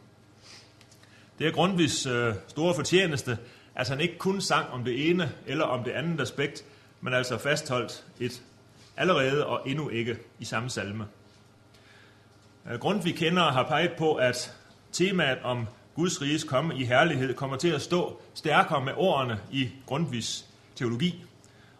Det 1.39 1.47
er 1.47 1.51
Grundtvigs 1.51 2.05
øh, 2.05 2.35
store 2.47 2.75
fortjeneste, 2.75 3.37
at 3.75 3.89
han 3.89 3.99
ikke 3.99 4.17
kun 4.17 4.41
sang 4.41 4.69
om 4.69 4.83
det 4.83 5.09
ene 5.09 5.31
eller 5.47 5.65
om 5.65 5.83
det 5.83 5.91
andet 5.91 6.21
aspekt, 6.21 6.65
men 7.01 7.13
altså 7.13 7.37
fastholdt 7.37 8.05
et 8.19 8.41
allerede 8.97 9.45
og 9.45 9.69
endnu 9.69 9.89
ikke 9.89 10.17
i 10.39 10.45
samme 10.45 10.69
salme. 10.69 11.05
Øh, 12.71 12.79
Grundtvig 12.79 13.15
kender 13.15 13.43
har 13.43 13.63
peget 13.63 13.91
på, 13.97 14.15
at 14.15 14.53
temaet 14.91 15.39
om 15.43 15.67
Guds 15.95 16.21
riges 16.21 16.43
komme 16.43 16.75
i 16.77 16.85
herlighed 16.85 17.33
kommer 17.33 17.57
til 17.57 17.69
at 17.69 17.81
stå 17.81 18.21
stærkere 18.33 18.85
med 18.85 18.93
ordene 18.95 19.39
i 19.51 19.69
Grundtvigs 19.85 20.45
teologi. 20.75 21.23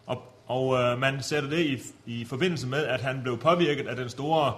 Og, 0.06 0.22
og 0.46 0.82
øh, 0.82 0.98
man 0.98 1.22
sætter 1.22 1.50
det 1.50 1.66
i, 1.66 1.78
i 2.06 2.24
forbindelse 2.24 2.66
med, 2.66 2.84
at 2.84 3.00
han 3.00 3.22
blev 3.22 3.38
påvirket 3.38 3.86
af 3.86 3.96
den 3.96 4.08
store 4.08 4.54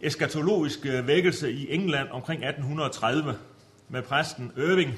eskatologiske 0.00 1.06
vækkelse 1.06 1.52
i 1.52 1.74
England 1.74 2.08
omkring 2.10 2.44
1830 2.44 3.38
med 3.88 4.02
præsten 4.02 4.52
Irving, 4.56 4.94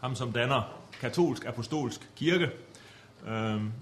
ham 0.00 0.14
som 0.14 0.32
danner 0.32 0.82
katolsk 1.00 1.44
apostolsk 1.44 2.08
kirke. 2.16 2.50
Øhm, 3.28 3.72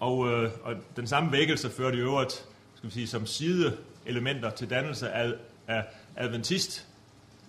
og, 0.00 0.28
øh, 0.28 0.50
og 0.62 0.74
den 0.96 1.06
samme 1.06 1.32
vækkelse 1.32 1.70
førte 1.70 1.96
i 1.96 2.00
øvrigt 2.00 2.44
skal 2.74 2.88
vi 2.88 2.94
sige, 2.94 3.06
som 3.06 3.26
sideelementer 3.26 4.50
til 4.50 4.70
dannelse 4.70 5.10
af, 5.10 5.32
af 5.68 5.84
adventist 6.16 6.86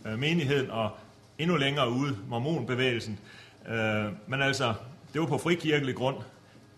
øh, 0.05 0.19
menigheden 0.19 0.71
og 0.71 0.91
endnu 1.37 1.57
længere 1.57 1.89
ude 1.89 2.17
mormonbevægelsen. 2.27 3.19
Øh, 3.69 4.05
men 4.27 4.41
altså, 4.41 4.73
det 5.13 5.21
var 5.21 5.27
på 5.27 5.37
frikirkelig 5.37 5.95
grund. 5.95 6.17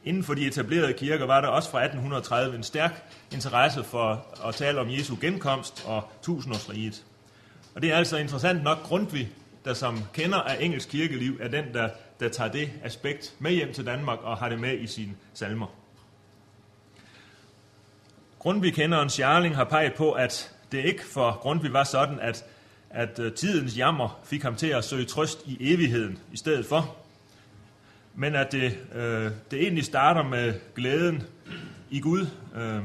Inden 0.05 0.24
for 0.24 0.34
de 0.34 0.48
etablerede 0.48 0.93
kirker 0.93 1.25
var 1.25 1.41
der 1.41 1.48
også 1.48 1.70
fra 1.70 1.84
1830 1.84 2.55
en 2.55 2.63
stærk 2.63 3.03
interesse 3.34 3.84
for 3.84 4.25
at 4.46 4.55
tale 4.55 4.79
om 4.79 4.89
Jesu 4.89 5.15
genkomst 5.22 5.84
og 5.88 6.03
tusindårsriget. 6.22 7.03
Og 7.75 7.81
det 7.81 7.91
er 7.91 7.98
altså 7.98 8.17
interessant 8.17 8.63
nok 8.63 8.84
Grundtvig, 8.84 9.29
der 9.65 9.74
som 9.74 10.00
kender 10.13 10.38
af 10.38 10.58
engelsk 10.60 10.89
kirkeliv, 10.89 11.38
er 11.41 11.48
den, 11.48 11.74
der, 11.74 11.89
der 12.20 12.29
tager 12.29 12.51
det 12.51 12.72
aspekt 12.84 13.34
med 13.39 13.51
hjem 13.51 13.74
til 13.74 13.86
Danmark 13.86 14.20
og 14.22 14.38
har 14.38 14.50
det 14.50 14.60
med 14.60 14.79
i 14.79 14.88
sine 14.88 15.13
salmer. 15.34 15.67
Grundtvig 18.39 18.74
kenderen 18.74 19.10
Charling 19.10 19.55
har 19.55 19.63
peget 19.63 19.93
på, 19.93 20.12
at 20.12 20.51
det 20.72 20.86
ikke 20.86 21.05
for 21.05 21.31
Grundtvig 21.41 21.74
var 21.74 21.84
sådan, 21.84 22.20
at, 22.20 22.46
at 22.89 23.20
øh, 23.20 23.34
tidens 23.34 23.77
jammer 23.77 24.20
fik 24.24 24.43
ham 24.43 24.55
til 24.55 24.67
at 24.67 24.84
søge 24.84 25.05
trøst 25.05 25.39
i 25.46 25.74
evigheden 25.74 26.20
i 26.34 26.38
stedet 26.38 26.65
for, 26.65 26.96
men 28.15 28.36
at 28.36 28.51
det, 28.51 28.77
øh, 28.96 29.32
det 29.51 29.62
egentlig 29.62 29.86
starter 29.86 30.24
med 30.24 30.53
glæden 30.75 31.24
i 31.89 32.00
Gud. 32.00 32.27
Øh, 32.56 32.82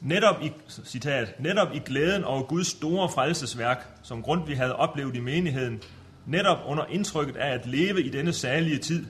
netop 0.00 0.42
i, 0.42 0.52
citat, 0.84 1.40
netop 1.40 1.74
i 1.74 1.78
glæden 1.78 2.24
over 2.24 2.42
Guds 2.42 2.66
store 2.66 3.08
frelsesværk, 3.08 3.86
som 4.02 4.22
Grundtvig 4.22 4.56
havde 4.56 4.76
oplevet 4.76 5.16
i 5.16 5.20
menigheden, 5.20 5.82
netop 6.26 6.58
under 6.66 6.84
indtrykket 6.84 7.36
af 7.36 7.54
at 7.54 7.66
leve 7.66 8.02
i 8.02 8.08
denne 8.08 8.32
særlige 8.32 8.78
tid, 8.78 9.06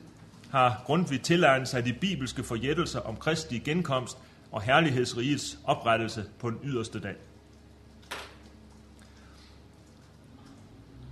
har 0.50 0.82
Grundtvig 0.86 1.22
tilegnet 1.22 1.68
sig 1.68 1.84
de 1.84 1.92
bibelske 1.92 2.42
forjættelser 2.42 3.00
om 3.00 3.16
Kristi 3.16 3.58
genkomst 3.58 4.18
og 4.52 4.62
herlighedsrigets 4.62 5.58
oprettelse 5.64 6.24
på 6.38 6.50
den 6.50 6.58
yderste 6.64 7.00
dag. 7.00 7.14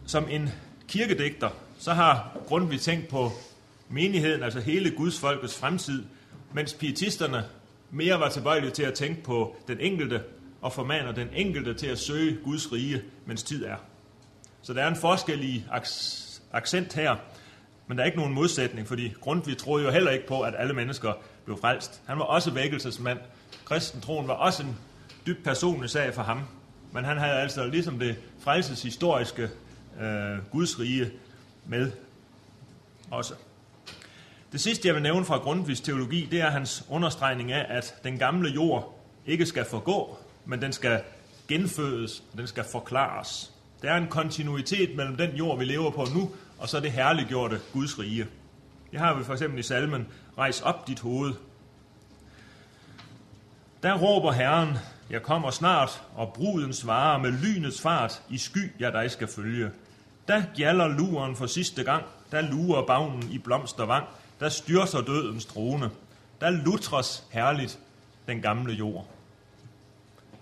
Som 0.07 0.29
en 0.31 0.49
kirkedigter, 0.89 1.51
så 1.79 1.93
har 1.93 2.39
Grundtvig 2.47 2.81
tænkt 2.81 3.09
på 3.09 3.33
menigheden, 3.89 4.43
altså 4.43 4.61
hele 4.61 4.91
Guds 4.91 5.21
folkets 5.21 5.59
fremtid, 5.59 6.05
mens 6.53 6.75
pietisterne 6.75 7.45
mere 7.91 8.21
var 8.21 8.29
tilbøjelige 8.29 8.71
til 8.71 8.83
at 8.83 8.95
tænke 8.95 9.23
på 9.23 9.57
den 9.69 9.81
enkelte 9.81 10.23
og 10.61 10.73
formaner 10.73 11.13
den 11.13 11.29
enkelte 11.35 11.75
til 11.75 11.87
at 11.87 11.99
søge 11.99 12.39
Guds 12.45 12.73
rige, 12.73 13.03
mens 13.27 13.43
tid 13.43 13.65
er. 13.65 13.77
Så 14.63 14.73
der 14.73 14.83
er 14.83 14.89
en 14.89 14.97
forskel 14.97 15.45
i 15.45 15.65
accent 16.53 16.95
her, 16.95 17.17
men 17.87 17.99
der 17.99 18.05
er 18.05 18.07
ikke 18.07 18.19
nogen 18.19 18.35
modsætning, 18.35 18.89
fordi 18.89 19.13
Grundtvig 19.21 19.59
troede 19.59 19.85
jo 19.85 19.91
heller 19.91 20.11
ikke 20.11 20.27
på, 20.27 20.41
at 20.41 20.55
alle 20.59 20.75
mennesker 20.75 21.13
blev 21.45 21.59
frelst. 21.61 22.03
Han 22.07 22.19
var 22.19 22.25
også 22.25 22.51
vækkelsesmand. 22.51 23.19
Kristentroen 23.65 24.29
var 24.29 24.35
også 24.35 24.63
en 24.63 24.77
dybt 25.27 25.45
personlig 25.45 25.91
sag 25.91 26.15
for 26.15 26.23
ham. 26.23 26.41
Men 26.93 27.05
han 27.05 27.19
havde 27.19 27.35
altså 27.35 27.67
ligesom 27.67 27.99
det 27.99 28.17
frelseshistoriske 28.41 29.49
øh, 30.01 30.51
Guds 30.51 30.81
rige 30.81 31.11
med 31.67 31.93
også. 33.11 33.35
Det 34.57 34.63
sidste, 34.63 34.89
jeg 34.89 34.95
vil 34.95 35.03
nævne 35.03 35.25
fra 35.25 35.39
Grundtvigs 35.39 35.81
teologi, 35.81 36.29
det 36.31 36.41
er 36.41 36.51
hans 36.51 36.85
understregning 36.89 37.53
af, 37.53 37.67
at 37.69 37.95
den 38.05 38.19
gamle 38.19 38.51
jord 38.51 39.01
ikke 39.27 39.47
skal 39.47 39.65
forgå, 39.65 40.19
men 40.45 40.63
den 40.63 40.73
skal 40.73 41.01
genfødes, 41.49 42.23
den 42.37 42.47
skal 42.47 42.65
forklares. 42.65 43.53
Der 43.83 43.91
er 43.91 43.97
en 43.97 44.07
kontinuitet 44.07 44.97
mellem 44.97 45.17
den 45.17 45.31
jord, 45.31 45.59
vi 45.59 45.65
lever 45.65 45.91
på 45.91 46.07
nu, 46.15 46.31
og 46.59 46.69
så 46.69 46.81
det 46.81 46.93
herliggjorte 46.93 47.61
Guds 47.73 47.99
rige. 47.99 48.27
Det 48.91 49.01
har 49.01 49.15
vi 49.15 49.25
for 49.25 49.33
eksempel 49.33 49.59
i 49.59 49.63
salmen, 49.63 50.07
Rejs 50.39 50.61
op 50.61 50.89
dit 50.89 51.01
hoved. 51.01 51.33
Der 53.83 53.95
råber 53.95 54.33
Herren, 54.33 54.79
jeg 55.11 55.23
kommer 55.23 55.51
snart, 55.51 56.03
og 56.15 56.33
bruden 56.35 56.73
svarer 56.73 57.19
med 57.19 57.31
lynets 57.31 57.81
fart, 57.81 58.23
i 58.31 58.39
sky 58.39 58.73
jeg 58.79 58.93
dig 58.93 59.11
skal 59.11 59.29
følge. 59.29 59.71
Da 60.29 60.45
gjaller 60.55 60.89
luren 60.89 61.37
for 61.37 61.47
sidste 61.47 61.85
gang, 61.85 62.05
der 62.33 62.41
lurer 62.41 62.87
bagnen 62.87 63.33
i 63.33 63.39
blomstervang, 63.39 64.07
der 64.41 64.49
styrser 64.49 65.01
dødens 65.01 65.47
trone. 65.47 65.91
Der 66.41 66.51
lutres 66.51 67.25
herligt 67.31 67.79
den 68.27 68.43
gamle 68.43 68.73
jord. 68.73 69.07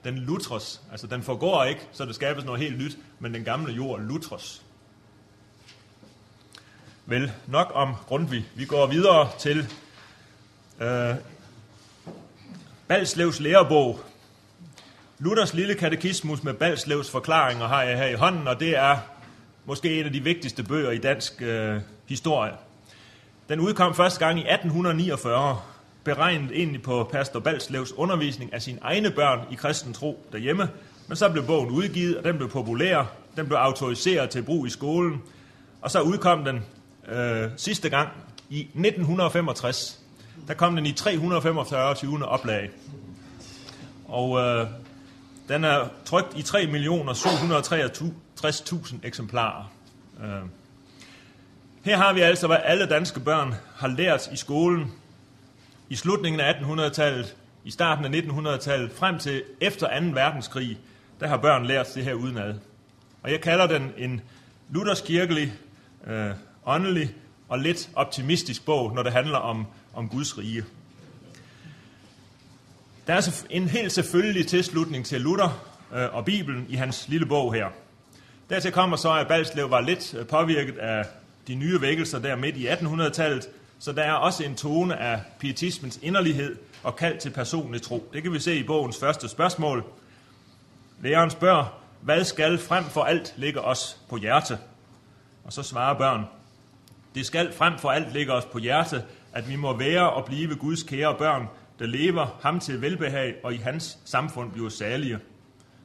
Den 0.04 0.18
lutres, 0.18 0.82
altså 0.90 1.06
den 1.06 1.22
forgår 1.22 1.64
ikke, 1.64 1.80
så 1.92 2.04
det 2.04 2.14
skabes 2.14 2.44
noget 2.44 2.60
helt 2.60 2.78
nyt, 2.78 2.98
men 3.18 3.34
den 3.34 3.44
gamle 3.44 3.72
jord 3.72 4.00
lutres. 4.00 4.62
Vel, 7.06 7.32
nok 7.46 7.70
om 7.74 7.94
Grundtvig. 8.06 8.46
Vi 8.54 8.64
går 8.64 8.86
videre 8.86 9.30
til 9.38 9.68
øh, 10.80 11.14
Balslevs 12.88 13.40
lærebog. 13.40 14.00
Luthers 15.18 15.54
lille 15.54 15.74
katekismus 15.74 16.42
med 16.42 16.54
Balslevs 16.54 17.10
forklaringer 17.10 17.66
har 17.66 17.82
jeg 17.82 17.98
her 17.98 18.06
i 18.06 18.14
hånden, 18.14 18.48
og 18.48 18.60
det 18.60 18.76
er 18.76 18.98
måske 19.64 20.00
en 20.00 20.06
af 20.06 20.12
de 20.12 20.20
vigtigste 20.20 20.62
bøger 20.62 20.90
i 20.90 20.98
dansk 20.98 21.42
øh, 21.42 21.80
historie. 22.06 22.52
Den 23.48 23.60
udkom 23.60 23.94
første 23.94 24.26
gang 24.26 24.38
i 24.38 24.42
1849, 24.42 25.60
beregnet 26.04 26.50
egentlig 26.54 26.82
på 26.82 27.08
Pastor 27.12 27.40
Balslevs 27.40 27.92
undervisning 27.92 28.52
af 28.52 28.62
sine 28.62 28.78
egne 28.82 29.10
børn 29.10 29.40
i 29.50 29.54
kristen 29.54 29.92
tro 29.92 30.26
derhjemme, 30.32 30.68
men 31.08 31.16
så 31.16 31.30
blev 31.30 31.46
bogen 31.46 31.70
udgivet, 31.70 32.16
og 32.16 32.24
den 32.24 32.36
blev 32.36 32.50
populær, 32.50 33.04
den 33.36 33.46
blev 33.46 33.58
autoriseret 33.58 34.30
til 34.30 34.42
brug 34.42 34.66
i 34.66 34.70
skolen, 34.70 35.22
og 35.82 35.90
så 35.90 36.00
udkom 36.00 36.44
den 36.44 36.64
øh, 37.08 37.50
sidste 37.56 37.90
gang 37.90 38.08
i 38.50 38.60
1965. 38.60 40.00
Der 40.48 40.54
kom 40.54 40.76
den 40.76 40.86
i 40.86 40.92
345 40.92 41.94
20. 41.94 42.26
oplag. 42.26 42.70
Og 44.08 44.38
øh, 44.38 44.66
den 45.48 45.64
er 45.64 45.88
trygt 46.04 46.36
i 46.36 46.40
3.763.000 46.40 48.94
eksemplarer. 49.02 49.72
Øh. 50.24 50.42
Her 51.84 51.96
har 51.96 52.12
vi 52.12 52.20
altså, 52.20 52.46
hvad 52.46 52.56
alle 52.64 52.86
danske 52.86 53.20
børn 53.20 53.54
har 53.76 53.88
lært 53.88 54.28
i 54.32 54.36
skolen 54.36 54.92
i 55.88 55.96
slutningen 55.96 56.40
af 56.40 56.52
1800-tallet, 56.52 57.36
i 57.64 57.70
starten 57.70 58.04
af 58.04 58.20
1900-tallet, 58.20 58.92
frem 58.92 59.18
til 59.18 59.42
efter 59.60 60.00
2. 60.00 60.06
verdenskrig, 60.06 60.78
der 61.20 61.26
har 61.26 61.36
børn 61.36 61.66
lært 61.66 61.86
det 61.94 62.04
her 62.04 62.14
udenad. 62.14 62.54
Og 63.22 63.30
jeg 63.30 63.40
kalder 63.40 63.66
den 63.66 63.92
en 63.96 64.20
lutherskirkelig, 64.70 65.52
øh, 66.06 66.30
åndelig 66.66 67.14
og 67.48 67.58
lidt 67.58 67.90
optimistisk 67.94 68.64
bog, 68.64 68.94
når 68.94 69.02
det 69.02 69.12
handler 69.12 69.38
om, 69.38 69.66
om 69.94 70.08
Guds 70.08 70.38
rige. 70.38 70.64
Der 73.06 73.14
er 73.14 73.44
en 73.50 73.68
helt 73.68 73.92
selvfølgelig 73.92 74.46
tilslutning 74.46 75.06
til 75.06 75.20
Luther 75.20 75.66
øh, 75.94 76.14
og 76.14 76.24
Bibelen 76.24 76.66
i 76.68 76.74
hans 76.74 77.08
lille 77.08 77.26
bog 77.26 77.54
her. 77.54 77.66
Dertil 78.50 78.72
kommer 78.72 78.96
så, 78.96 79.12
at 79.12 79.28
Balslev 79.28 79.70
var 79.70 79.80
lidt 79.80 80.14
øh, 80.14 80.26
påvirket 80.26 80.78
af 80.78 81.04
de 81.46 81.54
nye 81.54 81.80
vækkelser 81.80 82.18
der 82.18 82.36
midt 82.36 82.56
i 82.56 82.68
1800-tallet, 82.68 83.48
så 83.78 83.92
der 83.92 84.02
er 84.02 84.12
også 84.12 84.44
en 84.44 84.54
tone 84.54 84.96
af 84.96 85.20
pietismens 85.38 85.98
inderlighed 86.02 86.56
og 86.82 86.96
kald 86.96 87.18
til 87.18 87.30
personlig 87.30 87.82
tro. 87.82 88.08
Det 88.12 88.22
kan 88.22 88.32
vi 88.32 88.38
se 88.38 88.56
i 88.56 88.62
bogens 88.62 88.98
første 88.98 89.28
spørgsmål. 89.28 89.84
Læreren 91.02 91.30
spørger, 91.30 91.80
hvad 92.00 92.24
skal 92.24 92.58
frem 92.58 92.84
for 92.84 93.02
alt 93.02 93.34
ligge 93.36 93.60
os 93.60 94.00
på 94.08 94.16
hjerte? 94.16 94.58
Og 95.44 95.52
så 95.52 95.62
svarer 95.62 95.98
børn, 95.98 96.24
det 97.14 97.26
skal 97.26 97.52
frem 97.52 97.78
for 97.78 97.90
alt 97.90 98.12
ligge 98.12 98.32
os 98.32 98.44
på 98.44 98.58
hjerte, 98.58 99.02
at 99.32 99.48
vi 99.48 99.56
må 99.56 99.76
være 99.76 100.10
og 100.10 100.24
blive 100.24 100.54
Guds 100.54 100.82
kære 100.82 101.14
børn, 101.18 101.46
der 101.78 101.86
lever 101.86 102.38
ham 102.42 102.60
til 102.60 102.80
velbehag 102.80 103.34
og 103.42 103.54
i 103.54 103.56
hans 103.56 103.98
samfund 104.04 104.52
bliver 104.52 104.68
salige. 104.68 105.18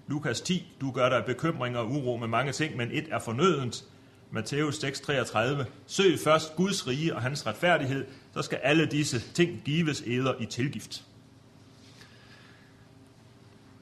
Lukas 0.08 0.42
10, 0.42 0.74
du 0.82 0.92
gør 0.92 1.10
dig 1.10 1.26
bekymring 1.26 1.78
og 1.78 1.92
uro 1.92 2.18
med 2.18 2.28
mange 2.28 2.52
ting, 2.52 2.78
men 2.78 2.90
et 2.92 3.08
er 3.12 3.20
fornødent. 3.20 3.84
Matthæus 4.32 4.78
6:33, 4.78 5.66
søg 5.88 6.20
først 6.24 6.56
Guds 6.56 6.88
rige 6.88 7.16
og 7.16 7.22
hans 7.22 7.48
retfærdighed, 7.48 8.06
så 8.34 8.42
skal 8.42 8.60
alle 8.64 8.86
disse 8.86 9.20
ting 9.34 9.62
gives 9.66 10.02
eder 10.02 10.34
i 10.40 10.46
tilgift. 10.46 11.04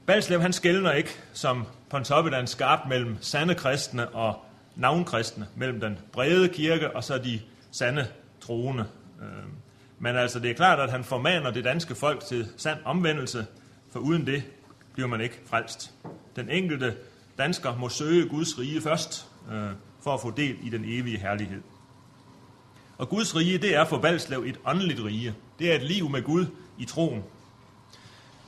Balslev 0.05 0.41
han 0.41 0.53
skældner 0.53 0.91
ikke 0.91 1.09
som 1.33 1.65
Pontoppidan 1.89 2.47
skarp 2.47 2.79
mellem 2.87 3.17
sande 3.21 3.55
kristne 3.55 4.09
og 4.09 4.45
navnkristne, 4.75 5.47
mellem 5.55 5.79
den 5.79 5.99
brede 6.11 6.49
kirke 6.49 6.95
og 6.95 7.03
så 7.03 7.17
de 7.17 7.41
sande 7.71 8.07
troende. 8.41 8.85
Øhm, 9.21 9.51
men 9.99 10.15
altså, 10.15 10.39
det 10.39 10.51
er 10.51 10.55
klart, 10.55 10.79
at 10.79 10.91
han 10.91 11.03
formaner 11.03 11.51
det 11.51 11.63
danske 11.63 11.95
folk 11.95 12.25
til 12.25 12.47
sand 12.57 12.79
omvendelse, 12.85 13.45
for 13.91 13.99
uden 13.99 14.27
det 14.27 14.43
bliver 14.93 15.07
man 15.07 15.21
ikke 15.21 15.39
frelst. 15.45 15.93
Den 16.35 16.49
enkelte 16.49 16.95
dansker 17.37 17.75
må 17.75 17.89
søge 17.89 18.29
Guds 18.29 18.59
rige 18.59 18.81
først, 18.81 19.27
øh, 19.51 19.69
for 20.07 20.13
at 20.13 20.21
få 20.21 20.31
del 20.31 20.57
i 20.61 20.69
den 20.69 20.83
evige 20.85 21.17
herlighed. 21.17 21.61
Og 22.97 23.09
Guds 23.09 23.35
rige, 23.35 23.57
det 23.57 23.75
er 23.75 23.85
for 23.85 23.97
Balslev 23.97 24.39
et 24.39 24.59
åndeligt 24.65 25.03
rige. 25.03 25.35
Det 25.59 25.71
er 25.71 25.75
et 25.75 25.83
liv 25.83 26.09
med 26.09 26.23
Gud 26.23 26.45
i 26.77 26.85
troen. 26.85 27.23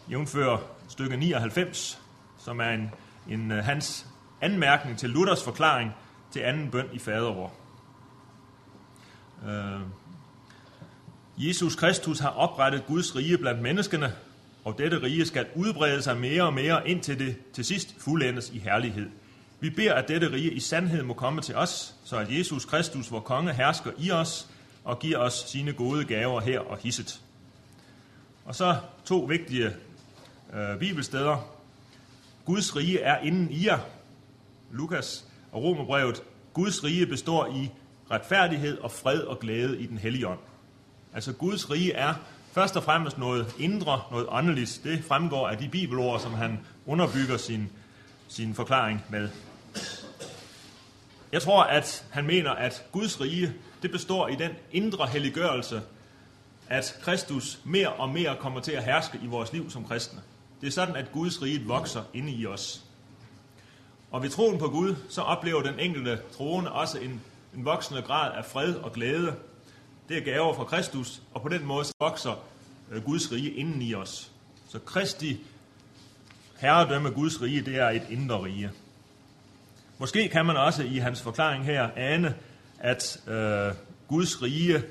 Jævnfører 0.10 0.58
stykke 0.88 1.18
99, 1.18 2.02
som 2.38 2.60
er 2.60 2.70
en, 2.70 2.90
en, 3.30 3.52
øh, 3.52 3.64
hans 3.64 4.08
anmærkning 4.42 4.98
til 4.98 5.10
Luthers 5.10 5.44
forklaring 5.44 5.92
til 6.32 6.40
anden 6.40 6.72
bøn 6.72 6.90
i 6.94 7.00
fadervor. 7.00 7.54
Øh, 9.48 9.82
Jesus 11.38 11.76
Kristus 11.76 12.20
har 12.20 12.30
oprettet 12.30 12.86
Guds 12.86 13.16
rige 13.16 13.38
blandt 13.38 13.62
menneskene, 13.62 14.14
og 14.64 14.78
dette 14.78 15.02
rige 15.02 15.26
skal 15.26 15.48
udbrede 15.56 16.02
sig 16.02 16.18
mere 16.18 16.44
og 16.44 16.54
mere, 16.54 16.90
indtil 16.90 17.20
det 17.20 17.38
til 17.54 17.66
sidst 17.66 17.96
fuldendes 17.98 18.50
i 18.50 18.60
herlighed. 18.60 19.10
Vi 19.60 19.70
beder, 19.70 19.94
at 19.94 20.08
dette 20.08 20.32
rige 20.32 20.52
i 20.52 20.60
sandhed 20.60 21.04
må 21.04 21.14
komme 21.14 21.42
til 21.42 21.56
os, 21.56 21.96
så 22.04 22.18
at 22.18 22.38
Jesus 22.38 22.66
Kristus, 22.66 23.12
vor 23.12 23.20
konge, 23.20 23.54
hersker 23.54 23.92
i 23.98 24.12
os 24.12 24.48
og 24.84 25.00
giver 25.00 25.18
os 25.18 25.34
sine 25.48 25.74
gode 25.74 26.06
gaver 26.06 26.42
her 26.42 26.60
og 26.60 26.78
hisset. 26.78 27.22
Og 28.46 28.56
så 28.56 28.78
to 29.06 29.20
vigtige 29.20 29.76
øh, 30.54 30.80
bibelsteder. 30.80 31.38
Guds 32.46 32.76
rige 32.76 33.00
er 33.00 33.18
inden 33.18 33.52
i 33.52 33.66
jer. 33.66 33.80
Lukas 34.72 35.26
og 35.52 35.64
Romerbrevet. 35.64 36.24
Guds 36.54 36.84
rige 36.84 37.06
består 37.06 37.48
i 37.48 37.70
retfærdighed 38.12 38.78
og 38.78 38.92
fred 38.92 39.20
og 39.20 39.40
glæde 39.40 39.80
i 39.80 39.86
den 39.86 39.98
hellige 39.98 40.28
ånd. 40.28 40.40
Altså 41.14 41.34
Guds 41.34 41.72
rige 41.72 41.94
er 41.94 42.14
først 42.52 42.76
og 42.76 42.84
fremmest 42.84 43.18
noget 43.18 43.56
indre, 43.60 44.02
noget 44.12 44.26
åndeligt. 44.30 44.82
Det 44.84 45.04
fremgår 45.04 45.48
af 45.48 45.58
de 45.58 45.70
bibelord, 45.70 46.20
som 46.20 46.34
han 46.34 46.60
underbygger 46.86 47.38
sin, 47.38 47.70
sin 48.28 48.56
forklaring 48.56 49.06
med. 49.10 49.30
Jeg 51.32 51.42
tror, 51.42 51.64
at 51.64 52.06
han 52.12 52.26
mener, 52.26 52.52
at 52.52 52.86
Guds 52.92 53.22
rige, 53.22 53.54
det 53.82 53.92
består 53.92 54.28
i 54.28 54.36
den 54.36 54.52
indre 54.72 55.08
helliggørelse, 55.08 55.82
at 56.68 56.98
Kristus 57.02 57.60
mere 57.64 57.94
og 57.94 58.10
mere 58.10 58.36
kommer 58.40 58.60
til 58.60 58.72
at 58.72 58.84
herske 58.84 59.20
i 59.24 59.28
vores 59.28 59.54
liv 59.54 59.70
som 59.70 59.86
kristne. 59.86 60.22
Det 60.62 60.68
er 60.68 60.72
sådan, 60.72 60.96
at 60.96 61.12
Guds 61.12 61.42
rige 61.42 61.66
vokser 61.66 62.04
inde 62.14 62.32
i 62.32 62.46
os. 62.46 62.84
Og 64.12 64.24
ved 64.24 64.30
troen 64.30 64.60
på 64.60 64.68
Gud, 64.70 64.96
så 65.10 65.22
oplever 65.22 65.62
den 65.62 65.80
enkelte 65.80 66.20
troende 66.38 66.72
også 66.72 67.00
en, 67.00 67.22
en 67.56 67.66
voksende 67.66 68.02
grad 68.02 68.32
af 68.38 68.46
fred 68.46 68.76
og 68.76 68.94
glæde. 68.94 69.36
Det 70.10 70.18
er 70.18 70.22
gaver 70.22 70.54
fra 70.54 70.64
Kristus, 70.64 71.22
og 71.34 71.42
på 71.42 71.50
den 71.50 71.66
måde 71.66 71.86
så 71.86 71.94
vokser 72.00 72.44
øh, 72.92 73.04
Guds 73.04 73.32
rige 73.32 73.52
inden 73.52 73.82
i 73.82 73.94
os. 73.94 74.32
Så 74.70 74.80
Kristi 74.80 75.40
herredømme 76.58 77.10
Guds 77.10 77.42
rige, 77.42 77.62
det 77.62 77.76
er 77.76 77.90
et 77.90 78.08
indre 78.10 78.44
rige. 78.44 78.72
Måske 80.02 80.30
kan 80.30 80.46
man 80.46 80.58
også 80.58 80.84
i 80.84 80.98
hans 80.98 81.22
forklaring 81.22 81.66
her 81.66 81.90
ane, 81.96 82.36
at 82.80 83.22
øh, 83.28 83.74
Guds 84.08 84.42
rige, 84.42 84.84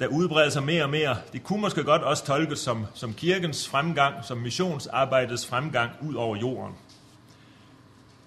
der 0.00 0.06
udbreder 0.06 0.50
sig 0.50 0.62
mere 0.62 0.82
og 0.82 0.90
mere, 0.90 1.16
det 1.32 1.44
kunne 1.44 1.60
måske 1.60 1.84
godt 1.84 2.02
også 2.02 2.26
tolkes 2.26 2.58
som, 2.58 2.86
som 2.94 3.14
kirkens 3.14 3.68
fremgang, 3.68 4.24
som 4.24 4.38
missionsarbejdets 4.38 5.46
fremgang 5.46 5.90
ud 6.02 6.14
over 6.14 6.36
jorden. 6.36 6.74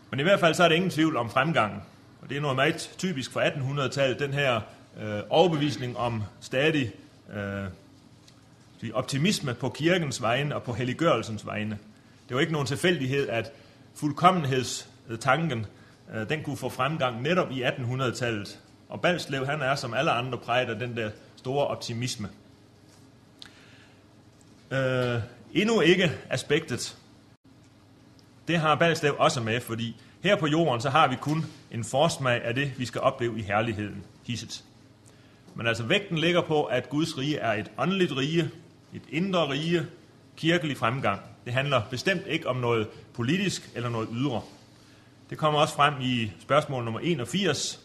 Men 0.09 0.19
i 0.19 0.23
hvert 0.23 0.39
fald 0.39 0.53
så 0.53 0.63
er 0.63 0.67
der 0.67 0.75
ingen 0.75 0.91
tvivl 0.91 1.17
om 1.17 1.29
fremgangen. 1.29 1.81
Og 2.21 2.29
det 2.29 2.37
er 2.37 2.41
noget 2.41 2.55
meget 2.55 2.95
typisk 2.97 3.31
for 3.31 3.39
1800-tallet, 3.39 4.19
den 4.19 4.33
her 4.33 4.61
øh, 5.01 5.19
overbevisning 5.29 5.97
om 5.97 6.23
stadig 6.41 6.91
øh, 7.33 8.93
optimisme 8.93 9.53
på 9.53 9.69
kirkens 9.69 10.21
vegne 10.21 10.55
og 10.55 10.63
på 10.63 10.73
helliggørelsens 10.73 11.45
vegne. 11.45 11.77
Det 12.27 12.35
var 12.35 12.41
ikke 12.41 12.53
nogen 12.53 12.67
tilfældighed, 12.67 13.29
at 13.29 13.51
tanken, 15.17 15.65
øh, 16.13 16.29
den 16.29 16.43
kunne 16.43 16.57
få 16.57 16.69
fremgang 16.69 17.21
netop 17.21 17.51
i 17.51 17.63
1800-tallet. 17.63 18.59
Og 18.89 19.01
Balslev, 19.01 19.45
han 19.45 19.61
er 19.61 19.75
som 19.75 19.93
alle 19.93 20.11
andre 20.11 20.37
præget 20.37 20.69
af 20.69 20.79
den 20.79 20.97
der 20.97 21.09
store 21.35 21.67
optimisme. 21.67 22.29
Øh, 24.71 25.19
endnu 25.53 25.81
ikke 25.81 26.11
aspektet 26.29 26.97
det 28.49 28.59
har 28.59 28.75
Balslev 28.75 29.15
også 29.17 29.41
med, 29.41 29.61
fordi 29.61 29.95
her 30.23 30.35
på 30.35 30.47
jorden, 30.47 30.81
så 30.81 30.89
har 30.89 31.07
vi 31.07 31.15
kun 31.15 31.45
en 31.71 31.83
forsmag 31.83 32.43
af 32.43 32.55
det, 32.55 32.71
vi 32.77 32.85
skal 32.85 33.01
opleve 33.01 33.39
i 33.39 33.41
herligheden, 33.41 34.03
hisset. 34.27 34.63
Men 35.55 35.67
altså 35.67 35.83
vægten 35.83 36.17
ligger 36.17 36.41
på, 36.41 36.63
at 36.63 36.89
Guds 36.89 37.17
rige 37.17 37.37
er 37.37 37.53
et 37.53 37.71
åndeligt 37.77 38.17
rige, 38.17 38.49
et 38.93 39.01
indre 39.09 39.49
rige, 39.49 39.85
kirkelig 40.37 40.77
fremgang. 40.77 41.21
Det 41.45 41.53
handler 41.53 41.81
bestemt 41.89 42.27
ikke 42.27 42.47
om 42.47 42.55
noget 42.55 42.87
politisk 43.13 43.69
eller 43.75 43.89
noget 43.89 44.09
ydre. 44.13 44.41
Det 45.29 45.37
kommer 45.37 45.59
også 45.59 45.75
frem 45.75 45.93
i 46.01 46.31
spørgsmål 46.39 46.83
nummer 46.83 46.99
81, 46.99 47.79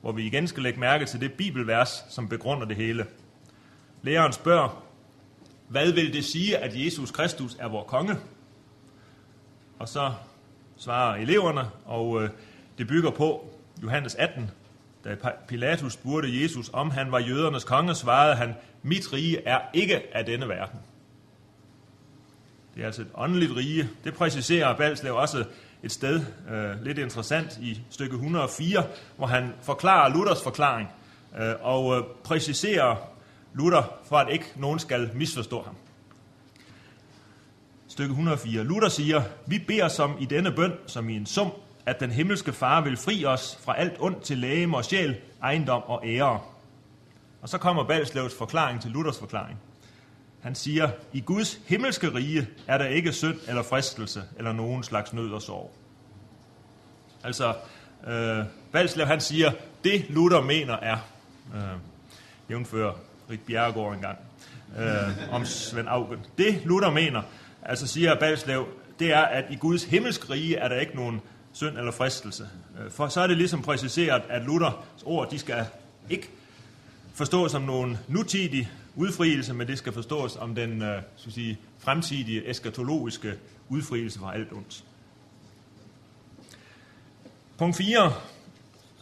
hvor 0.00 0.12
vi 0.12 0.26
igen 0.26 0.48
skal 0.48 0.62
lægge 0.62 0.80
mærke 0.80 1.04
til 1.04 1.20
det 1.20 1.32
bibelvers, 1.32 2.04
som 2.08 2.28
begrunder 2.28 2.66
det 2.66 2.76
hele. 2.76 3.06
Læreren 4.02 4.32
spørger, 4.32 4.82
hvad 5.68 5.92
vil 5.92 6.12
det 6.12 6.24
sige, 6.24 6.58
at 6.58 6.84
Jesus 6.84 7.10
Kristus 7.10 7.56
er 7.58 7.68
vor 7.68 7.82
konge? 7.82 8.16
Og 9.78 9.88
så 9.88 10.12
svarer 10.76 11.16
eleverne, 11.16 11.68
og 11.84 12.22
øh, 12.22 12.30
det 12.78 12.88
bygger 12.88 13.10
på 13.10 13.50
Johannes 13.82 14.14
18, 14.14 14.50
da 15.04 15.16
Pilatus 15.48 15.92
spurgte 15.92 16.42
Jesus, 16.42 16.70
om 16.72 16.90
han 16.90 17.12
var 17.12 17.18
jødernes 17.18 17.64
konge, 17.64 17.94
svarede 17.94 18.36
han, 18.36 18.54
mit 18.82 19.12
rige 19.12 19.42
er 19.46 19.60
ikke 19.74 20.16
af 20.16 20.24
denne 20.24 20.48
verden. 20.48 20.80
Det 22.74 22.82
er 22.82 22.86
altså 22.86 23.02
et 23.02 23.10
åndeligt 23.14 23.56
rige. 23.56 23.90
Det 24.04 24.14
præciserer 24.14 24.76
Balslev 24.76 25.14
også 25.14 25.44
et 25.82 25.92
sted 25.92 26.20
øh, 26.50 26.82
lidt 26.82 26.98
interessant 26.98 27.58
i 27.60 27.80
stykke 27.90 28.14
104, 28.14 28.86
hvor 29.16 29.26
han 29.26 29.52
forklarer 29.62 30.14
Luthers 30.14 30.42
forklaring 30.42 30.88
øh, 31.40 31.54
og 31.60 31.96
øh, 31.96 32.04
præciserer 32.24 32.96
Luther, 33.54 33.82
for 34.04 34.16
at 34.16 34.32
ikke 34.32 34.52
nogen 34.56 34.78
skal 34.78 35.10
misforstå 35.14 35.62
ham 35.62 35.74
stykke 37.98 38.12
104. 38.12 38.64
Luther 38.64 38.88
siger, 38.88 39.22
vi 39.46 39.58
beder 39.58 39.88
som 39.88 40.16
i 40.20 40.24
denne 40.24 40.52
bøn, 40.52 40.72
som 40.86 41.08
i 41.08 41.16
en 41.16 41.26
sum, 41.26 41.52
at 41.86 42.00
den 42.00 42.10
himmelske 42.10 42.52
far 42.52 42.80
vil 42.80 42.96
fri 42.96 43.24
os 43.24 43.58
fra 43.64 43.78
alt 43.78 43.96
ondt 44.00 44.22
til 44.22 44.38
læge 44.38 44.76
og 44.76 44.84
sjæl, 44.84 45.16
ejendom 45.42 45.82
og 45.82 46.06
ære. 46.06 46.40
Og 47.42 47.48
så 47.48 47.58
kommer 47.58 47.84
Balslevs 47.84 48.34
forklaring 48.38 48.82
til 48.82 48.90
Luthers 48.90 49.18
forklaring. 49.18 49.58
Han 50.42 50.54
siger, 50.54 50.90
i 51.12 51.20
Guds 51.20 51.60
himmelske 51.66 52.14
rige 52.14 52.48
er 52.66 52.78
der 52.78 52.86
ikke 52.86 53.12
synd 53.12 53.38
eller 53.48 53.62
fristelse 53.62 54.22
eller 54.36 54.52
nogen 54.52 54.82
slags 54.82 55.12
nød 55.12 55.30
og 55.30 55.42
sorg. 55.42 55.72
Altså, 57.24 57.54
øh, 58.06 58.44
Balslev 58.72 59.06
han 59.06 59.20
siger, 59.20 59.52
det 59.84 60.10
Luther 60.10 60.40
mener 60.40 60.74
er, 60.74 60.96
øh, 61.54 61.78
jævnfører 62.50 62.92
Rik 63.30 63.40
Bjerregaard 63.40 63.94
engang, 63.94 64.18
øh, 64.78 65.34
om 65.34 65.44
Svend 65.44 65.88
Augen. 65.88 66.18
Det 66.38 66.62
Luther 66.64 66.90
mener, 66.90 67.22
altså 67.62 67.86
siger 67.86 68.20
Balslev, 68.20 68.68
det 68.98 69.12
er, 69.12 69.22
at 69.22 69.44
i 69.50 69.56
Guds 69.56 69.84
himmelske 69.84 70.30
rige 70.30 70.56
er 70.56 70.68
der 70.68 70.80
ikke 70.80 70.96
nogen 70.96 71.20
synd 71.52 71.78
eller 71.78 71.92
fristelse. 71.92 72.48
Øh, 72.80 72.90
for 72.90 73.08
så 73.08 73.20
er 73.20 73.26
det 73.26 73.36
ligesom 73.36 73.62
præciseret, 73.62 74.22
at 74.28 74.42
Luthers 74.42 74.74
ord, 75.04 75.30
de 75.30 75.38
skal 75.38 75.64
ikke 76.10 76.30
forstås 77.14 77.50
som 77.50 77.62
nogen 77.62 77.98
nutidig 78.08 78.70
udfrielse, 78.98 79.54
men 79.54 79.66
det 79.66 79.78
skal 79.78 79.92
forstås 79.92 80.36
om 80.36 80.54
den 80.54 80.82
øh, 80.82 81.02
skal 81.16 81.32
sige, 81.32 81.58
fremtidige 81.78 82.50
eskatologiske 82.50 83.34
udfrielse 83.68 84.18
fra 84.18 84.34
alt 84.34 84.52
ondt. 84.52 84.84
Punkt 87.58 87.76
4. 87.76 88.12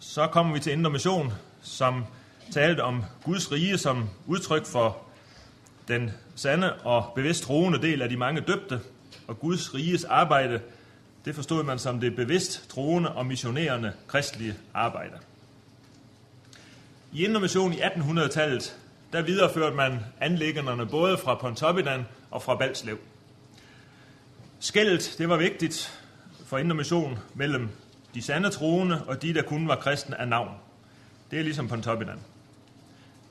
Så 0.01 0.27
kommer 0.27 0.55
vi 0.55 0.61
til 0.61 0.73
Indre 0.73 0.91
Mission, 0.91 1.33
som 1.63 2.05
talte 2.53 2.81
om 2.81 3.05
Guds 3.25 3.53
rige 3.53 3.79
som 3.79 4.09
udtryk 4.27 4.67
for 4.67 5.03
den 5.89 6.11
sande 6.35 6.75
og 6.75 7.13
bevidst 7.15 7.43
troende 7.43 7.83
del 7.83 8.03
af 8.03 8.09
de 8.09 8.17
mange 8.17 8.41
døbte, 8.41 8.81
og 9.27 9.41
Guds 9.41 9.75
riges 9.75 10.05
arbejde, 10.05 10.61
det 11.25 11.35
forstod 11.35 11.65
man 11.65 11.79
som 11.79 12.01
det 12.01 12.17
bevidst 12.17 12.69
troende 12.71 13.13
og 13.15 13.27
missionerende 13.27 13.93
kristelige 14.07 14.55
arbejde. 14.75 15.19
I 17.13 17.25
Indre 17.25 17.41
Mission 17.41 17.73
i 17.73 17.77
1800-tallet, 17.77 18.77
der 19.13 19.23
videreførte 19.23 19.77
man 19.77 19.99
anlæggerne 20.21 20.87
både 20.87 21.19
fra 21.19 21.35
Pontoppidan 21.35 22.07
og 22.31 22.43
fra 22.43 22.55
Balslev. 22.55 22.99
Skældet, 24.61 25.15
det 25.19 25.29
var 25.29 25.37
vigtigt 25.37 26.03
for 26.47 26.59
Indre 26.59 26.77
Mission 26.77 27.19
mellem 27.35 27.69
de 28.15 28.23
sande 28.23 28.51
troende 28.51 29.05
og 29.07 29.23
de, 29.23 29.35
der 29.35 29.43
kun 29.43 29.69
var 29.69 29.77
kristne 29.77 30.21
af 30.21 30.29
navn. 30.29 30.51
Det 31.31 31.39
er 31.39 31.43
ligesom 31.43 31.69
Pontoppidan. 31.69 32.19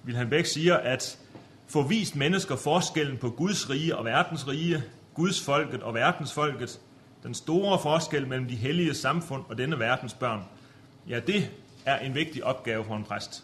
Wilhelm 0.05 0.29
Bæk 0.29 0.45
siger, 0.45 0.77
at 0.77 1.17
få 1.67 1.81
vist 1.81 2.15
mennesker 2.15 2.55
forskellen 2.55 3.17
på 3.17 3.29
Guds 3.29 3.69
rige 3.69 3.95
og 3.95 4.05
verdens 4.05 4.47
rige, 4.47 4.83
Guds 5.13 5.41
folket 5.41 5.83
og 5.83 5.93
verdens 5.93 6.33
folket, 6.33 6.79
den 7.23 7.33
store 7.33 7.79
forskel 7.79 8.27
mellem 8.27 8.47
de 8.47 8.55
hellige 8.55 8.93
samfund 8.93 9.43
og 9.49 9.57
denne 9.57 9.79
verdens 9.79 10.13
børn, 10.13 10.43
ja, 11.09 11.19
det 11.19 11.51
er 11.85 11.99
en 11.99 12.15
vigtig 12.15 12.43
opgave 12.43 12.85
for 12.85 12.95
en 12.95 13.03
præst. 13.03 13.43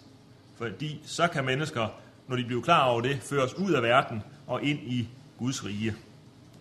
Fordi 0.58 1.02
så 1.06 1.28
kan 1.28 1.46
mennesker, 1.46 1.88
når 2.32 2.38
de 2.38 2.44
blev 2.44 2.64
klar 2.64 2.86
over 2.86 3.02
det, 3.02 3.20
føres 3.22 3.54
ud 3.54 3.72
af 3.72 3.84
verden 3.84 4.24
og 4.48 4.64
ind 4.64 4.80
i 4.80 5.08
Guds 5.38 5.66
rige. 5.66 5.96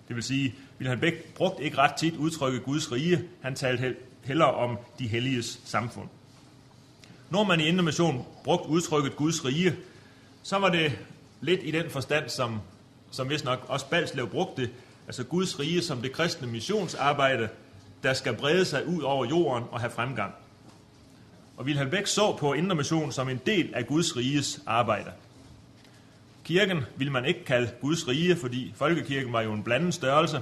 Det 0.09 0.16
vil 0.16 0.24
sige, 0.24 0.54
Wilhelm 0.78 1.00
Bæk 1.00 1.35
brugte 1.35 1.62
ikke 1.62 1.78
ret 1.78 1.94
tit 1.94 2.16
udtrykket 2.16 2.64
Guds 2.64 2.92
rige, 2.92 3.24
han 3.42 3.54
talte 3.54 3.96
hellere 4.24 4.54
om 4.54 4.78
de 4.98 5.09
helliges 5.09 5.61
samfund. 5.64 6.09
Når 7.30 7.44
man 7.44 7.61
i 7.61 7.64
Indre 7.64 7.83
Mission 7.83 8.26
brugte 8.44 8.68
udtrykket 8.68 9.16
Guds 9.16 9.44
rige, 9.44 9.76
så 10.42 10.59
var 10.59 10.68
det 10.68 10.98
lidt 11.40 11.61
i 11.62 11.70
den 11.70 11.90
forstand, 11.90 12.28
som, 12.28 12.61
som 13.11 13.30
vist 13.30 13.44
nok 13.44 13.64
også 13.68 13.87
Balslev 13.87 14.28
brugte, 14.28 14.70
altså 15.06 15.24
Guds 15.24 15.61
rige 15.61 15.83
som 15.83 16.02
det 16.02 16.12
kristne 16.12 16.46
missionsarbejde, 16.48 17.48
der 18.02 18.12
skal 18.12 18.37
brede 18.37 18.64
sig 18.64 18.87
ud 18.87 19.02
over 19.02 19.26
jorden 19.26 19.64
og 19.70 19.80
have 19.80 19.90
fremgang. 19.90 20.35
Og 21.56 21.64
Wilhelm 21.64 21.90
Bæk 21.90 22.06
så 22.06 22.37
på 22.37 22.52
Indre 22.52 22.76
Mission 22.76 23.12
som 23.12 23.28
en 23.28 23.40
del 23.46 23.74
af 23.74 23.87
Guds 23.87 24.16
riges 24.16 24.61
arbejde. 24.66 25.11
Kirken 26.44 26.85
ville 26.96 27.12
man 27.12 27.24
ikke 27.24 27.44
kalde 27.44 27.70
Guds 27.81 28.09
rige, 28.09 28.37
fordi 28.37 28.72
folkekirken 28.76 29.33
var 29.33 29.40
jo 29.40 29.53
en 29.53 29.62
blandet 29.62 29.94
størrelse 29.94 30.40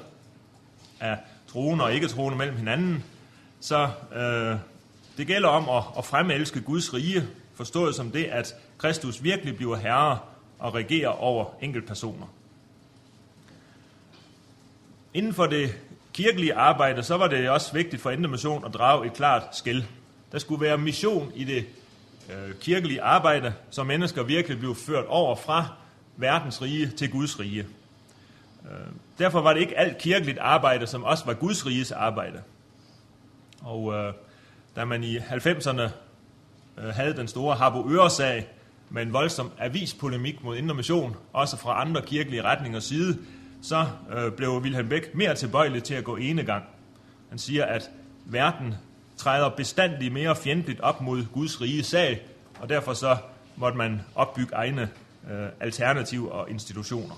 af 1.01 1.19
troende 1.49 1.85
og 1.85 1.95
ikke 1.95 2.09
troende 2.09 2.39
mellem 2.39 2.57
hinanden. 2.57 3.05
Så 3.61 3.89
øh, 4.15 4.57
det 5.17 5.27
gælder 5.27 5.49
om 5.49 5.69
at, 5.69 5.85
at 5.99 6.05
fremelske 6.05 6.61
Guds 6.61 6.95
rige, 6.95 7.29
forstået 7.55 7.95
som 7.95 8.11
det, 8.11 8.25
at 8.25 8.55
Kristus 8.79 9.23
virkelig 9.23 9.57
bliver 9.57 9.77
herre 9.77 10.19
og 10.59 10.75
regerer 10.75 11.09
over 11.09 11.45
enkeltpersoner. 11.61 12.27
Inden 15.15 15.35
for 15.35 15.47
det 15.47 15.79
kirkelige 16.13 16.55
arbejde, 16.55 17.03
så 17.03 17.17
var 17.17 17.29
det 17.29 17.51
også 17.51 17.73
vigtigt 17.73 18.03
for 18.03 18.11
Indre 18.11 18.31
Mission 18.31 18.65
at 18.65 18.75
drage 18.75 19.07
et 19.07 19.13
klart 19.13 19.57
skæld. 19.57 19.83
Der 20.33 20.39
skulle 20.39 20.61
være 20.61 20.79
mission 20.79 21.33
i 21.35 21.45
det 21.45 21.67
øh, 22.31 22.55
kirkelige 22.61 23.03
arbejde, 23.03 23.55
så 23.71 23.85
mennesker 23.85 24.23
virkelig 24.23 24.59
blev 24.59 24.75
ført 24.75 25.07
over 25.07 25.37
fra 25.37 25.69
verdens 26.19 26.63
rige 26.63 26.91
til 26.91 27.11
Guds 27.11 27.41
rige. 27.41 27.67
Øh, 28.65 28.87
derfor 29.19 29.41
var 29.41 29.53
det 29.53 29.61
ikke 29.61 29.79
alt 29.79 29.99
kirkeligt 29.99 30.39
arbejde, 30.39 30.87
som 30.87 31.05
også 31.05 31.25
var 31.25 31.35
Guds 31.35 31.67
riges 31.67 31.93
arbejde. 31.93 32.43
Og 33.63 33.95
øh, 33.95 34.13
da 34.77 34.85
man 34.85 35.05
i 35.05 35.17
90'erne 35.17 35.83
øh, 36.79 36.89
havde 36.89 37.17
den 37.17 37.29
store 37.29 37.57
Harbo 37.57 37.91
Øresag 37.91 38.49
med 38.91 39.03
en 39.03 39.13
voldsom 39.13 39.51
avispolemik 39.59 40.45
mod 40.45 40.57
Indre 40.57 40.75
Mission, 40.75 41.17
også 41.33 41.57
fra 41.57 41.81
andre 41.81 42.03
kirkelige 42.03 42.43
retningers 42.43 42.85
side, 42.85 43.19
så 43.63 43.87
øh, 44.17 44.33
blev 44.33 44.51
Wilhelm 44.51 44.89
Bæk 44.89 45.15
mere 45.15 45.35
tilbøjelig 45.35 45.83
til 45.83 45.95
at 45.95 46.05
gå 46.05 46.17
ene 46.17 46.43
gang. 46.43 46.65
Han 47.29 47.39
siger, 47.39 47.65
at 47.65 47.91
verden 48.25 48.75
træder 49.17 49.49
bestandigt 49.49 50.13
mere 50.13 50.37
fjendtligt 50.37 50.81
op 50.81 51.01
mod 51.01 51.25
Guds 51.33 51.61
rige 51.61 51.83
sag, 51.83 52.23
og 52.61 52.69
derfor 52.69 52.95
så 52.95 53.17
måtte 53.57 53.79
man 53.79 54.01
opbygge 54.15 54.55
egne 54.55 54.89
øh, 55.31 56.31
og 56.31 56.51
institutioner. 56.51 57.15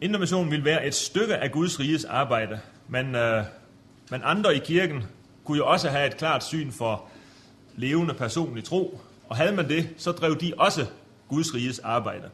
Indre 0.00 0.20
Mission 0.20 0.50
ville 0.50 0.64
være 0.64 0.86
et 0.86 0.94
stykke 0.94 1.36
af 1.36 1.52
Guds 1.52 1.80
riges 1.80 2.04
arbejde, 2.04 2.60
men, 2.88 3.14
øh, 3.14 3.44
men 4.10 4.20
andre 4.24 4.56
i 4.56 4.58
kirken 4.58 5.04
kunne 5.44 5.58
jo 5.58 5.66
også 5.66 5.88
have 5.88 6.06
et 6.06 6.16
klart 6.16 6.44
syn 6.44 6.72
for 6.72 7.04
levende 7.76 8.14
personlig 8.14 8.64
tro, 8.64 9.00
og 9.28 9.36
havde 9.36 9.52
man 9.52 9.68
det, 9.68 9.88
så 9.96 10.12
drev 10.12 10.40
de 10.40 10.52
også 10.58 10.86
Guds 11.28 11.54
riges 11.54 11.78
arbejde. 11.78 12.30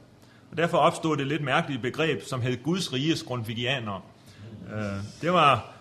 Og 0.51 0.57
derfor 0.57 0.79
opstod 0.79 1.17
det 1.17 1.27
lidt 1.27 1.43
mærkelige 1.43 1.79
begreb, 1.79 2.23
som 2.23 2.41
hed 2.41 2.63
Guds 2.63 2.93
riges 2.93 3.23
grundvigianere. 3.23 4.01
Øh, 4.75 4.83
det 5.21 5.33
var 5.33 5.73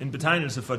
en 0.00 0.12
betegnelse 0.12 0.62
for 0.62 0.78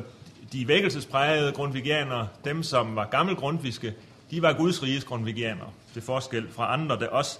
de 0.52 0.68
vækkelsesprægede 0.68 1.52
grundvigianere, 1.52 2.28
dem 2.44 2.62
som 2.62 2.96
var 2.96 3.08
gammel 3.08 3.36
grundviske, 3.36 3.94
de 4.30 4.42
var 4.42 4.52
Guds 4.52 4.82
riges 4.82 5.04
grundvigianere, 5.04 5.70
til 5.92 6.02
forskel 6.02 6.52
fra 6.52 6.72
andre, 6.72 6.98
der 6.98 7.08
også 7.08 7.38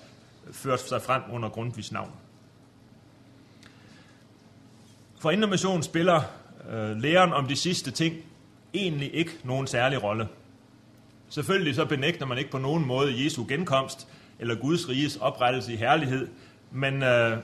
førte 0.53 0.89
sig 0.89 1.03
frem 1.03 1.23
under 1.33 1.49
Grundtvigs 1.49 1.93
navn. 1.93 2.11
For 5.21 5.31
Indre 5.31 5.83
spiller 5.83 6.23
øh, 6.71 6.97
læren 6.97 7.33
om 7.33 7.47
de 7.47 7.57
sidste 7.57 7.91
ting 7.91 8.17
egentlig 8.75 9.15
ikke 9.15 9.33
nogen 9.45 9.67
særlig 9.67 10.03
rolle. 10.03 10.29
Selvfølgelig 11.29 11.75
så 11.75 11.85
benægter 11.85 12.27
man 12.27 12.39
ikke 12.39 12.51
på 12.51 12.59
nogen 12.59 12.87
måde 12.87 13.25
Jesu 13.25 13.45
genkomst 13.49 14.09
eller 14.39 14.55
Guds 14.55 14.89
riges 14.89 15.17
oprettelse 15.17 15.73
i 15.73 15.77
herlighed, 15.77 16.29
men 16.71 17.03
øh, 17.03 17.39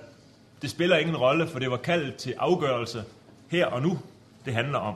det 0.62 0.70
spiller 0.70 0.96
ingen 0.96 1.16
rolle, 1.16 1.46
for 1.48 1.58
det 1.58 1.70
var 1.70 1.76
kaldet 1.76 2.16
til 2.16 2.34
afgørelse 2.38 3.04
her 3.48 3.66
og 3.66 3.82
nu, 3.82 3.98
det 4.44 4.54
handler 4.54 4.78
om. 4.78 4.94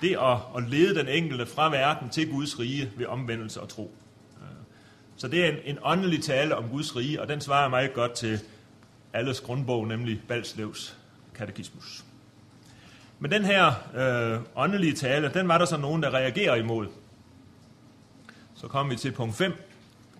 Det 0.00 0.16
at, 0.20 0.36
at 0.56 0.70
lede 0.70 0.94
den 0.94 1.08
enkelte 1.08 1.46
fra 1.46 1.70
verden 1.70 2.10
til 2.10 2.30
Guds 2.30 2.58
rige 2.58 2.90
ved 2.96 3.06
omvendelse 3.06 3.60
og 3.60 3.68
tro. 3.68 3.94
Så 5.20 5.28
det 5.28 5.44
er 5.44 5.48
en, 5.48 5.58
en 5.64 5.78
åndelig 5.82 6.22
tale 6.22 6.56
om 6.56 6.68
Guds 6.68 6.96
rige, 6.96 7.20
og 7.20 7.28
den 7.28 7.40
svarer 7.40 7.68
meget 7.68 7.92
godt 7.92 8.12
til 8.12 8.40
alles 9.12 9.40
grundbog, 9.40 9.86
nemlig 9.86 10.20
Balslevs 10.28 10.96
katekismus. 11.34 12.04
Men 13.18 13.30
den 13.30 13.44
her 13.44 13.72
øh, 13.94 14.40
åndelige 14.56 14.92
tale, 14.92 15.30
den 15.34 15.48
var 15.48 15.58
der 15.58 15.64
så 15.64 15.76
nogen, 15.76 16.02
der 16.02 16.14
reagerer 16.14 16.54
imod. 16.54 16.86
Så 18.54 18.68
kommer 18.68 18.92
vi 18.92 18.98
til 18.98 19.12
punkt 19.12 19.36
5. 19.36 19.52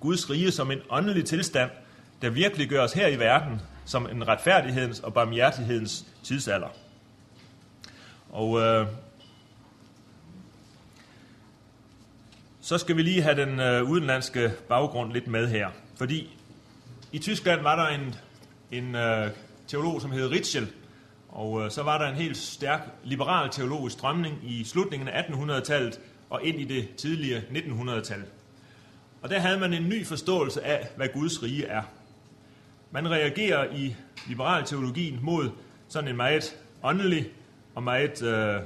Guds 0.01 0.31
rige 0.31 0.51
som 0.51 0.71
en 0.71 0.81
åndelig 0.91 1.25
tilstand, 1.25 1.71
der 2.23 2.31
virkelig 2.31 2.69
gør 2.69 2.85
os 2.85 2.93
her 2.93 3.07
i 3.07 3.19
verden 3.19 3.61
som 3.85 4.07
en 4.07 4.29
retfærdighedens 4.29 5.01
og 5.01 5.15
barmhjertighedens 5.15 6.07
tidsalder. 6.23 6.69
Og 8.31 8.61
øh, 8.61 8.87
så 12.71 12.79
skal 12.79 12.97
vi 12.97 13.03
lige 13.03 13.23
have 13.23 13.37
den 13.37 13.61
øh, 13.61 13.91
udenlandske 13.91 14.53
baggrund 14.69 15.13
lidt 15.13 15.27
med 15.27 15.49
her. 15.49 15.69
Fordi 15.97 16.39
i 17.13 17.19
Tyskland 17.19 17.63
var 17.63 17.77
der 17.77 17.99
en, 17.99 18.15
en 18.71 18.95
øh, 18.95 19.31
teolog, 19.67 20.01
som 20.01 20.11
hed 20.11 20.31
Ritschel, 20.31 20.69
og 21.29 21.65
øh, 21.65 21.71
så 21.71 21.83
var 21.83 21.99
der 21.99 22.09
en 22.09 22.15
helt 22.15 22.37
stærk 22.37 22.81
liberal 23.05 23.51
teologisk 23.51 23.93
strømning 23.93 24.39
i 24.43 24.65
slutningen 24.65 25.09
af 25.09 25.23
1800-tallet 25.23 26.01
og 26.31 26.45
ind 26.45 26.61
i 26.61 26.65
det 26.65 26.89
tidlige 26.97 27.39
1900-tal. 27.39 28.23
Og 29.23 29.31
der 29.31 29.39
havde 29.39 29.59
man 29.59 29.73
en 29.73 29.89
ny 29.89 30.07
forståelse 30.07 30.65
af, 30.65 30.89
hvad 30.97 31.09
Guds 31.09 31.43
rige 31.43 31.67
er. 31.67 31.83
Man 32.91 33.11
reagerer 33.11 33.75
i 33.75 33.97
liberal 34.27 34.65
teologien 34.65 35.19
mod 35.23 35.51
sådan 35.89 36.09
en 36.09 36.17
meget 36.17 36.57
åndelig 36.83 37.29
og 37.75 37.83
meget, 37.83 38.23
øh, 38.23 38.61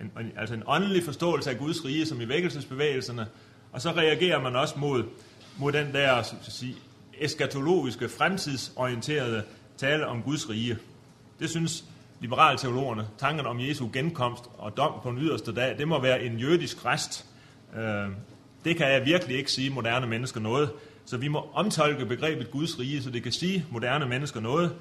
en, 0.00 0.32
altså 0.36 0.54
en 0.54 0.62
åndelig 0.66 1.04
forståelse 1.04 1.50
af 1.50 1.58
Guds 1.58 1.84
rige, 1.84 2.06
som 2.06 2.20
i 2.20 2.28
vækkelsesbevægelserne, 2.28 3.26
og 3.72 3.80
så 3.80 3.92
reagerer 3.92 4.40
man 4.40 4.56
også 4.56 4.78
mod, 4.78 5.04
mod 5.58 5.72
den 5.72 5.92
der 5.92 6.22
så 6.22 6.34
at 6.46 6.52
sige, 6.52 6.76
eskatologiske, 7.20 8.08
fremtidsorienterede 8.08 9.42
tale 9.76 10.06
om 10.06 10.22
Guds 10.22 10.50
rige. 10.50 10.78
Det 11.40 11.50
synes 11.50 11.84
liberale 12.20 12.58
teologerne, 12.58 13.06
tanken 13.18 13.46
om 13.46 13.60
Jesu 13.60 13.88
genkomst 13.92 14.44
og 14.58 14.76
dom 14.76 14.92
på 15.02 15.10
den 15.10 15.18
yderste 15.18 15.54
dag, 15.54 15.78
det 15.78 15.88
må 15.88 16.00
være 16.00 16.22
en 16.22 16.38
jødisk 16.38 16.84
rest. 16.84 17.26
Øh, 17.76 18.08
det 18.64 18.76
kan 18.76 18.92
jeg 18.92 19.04
virkelig 19.04 19.38
ikke 19.38 19.52
sige 19.52 19.70
moderne 19.70 20.06
mennesker 20.06 20.40
noget. 20.40 20.70
Så 21.04 21.16
vi 21.16 21.28
må 21.28 21.50
omtolke 21.54 22.06
begrebet 22.06 22.50
Guds 22.50 22.78
rige, 22.78 23.02
så 23.02 23.10
det 23.10 23.22
kan 23.22 23.32
sige 23.32 23.66
moderne 23.70 24.06
mennesker 24.06 24.40
noget. 24.40 24.72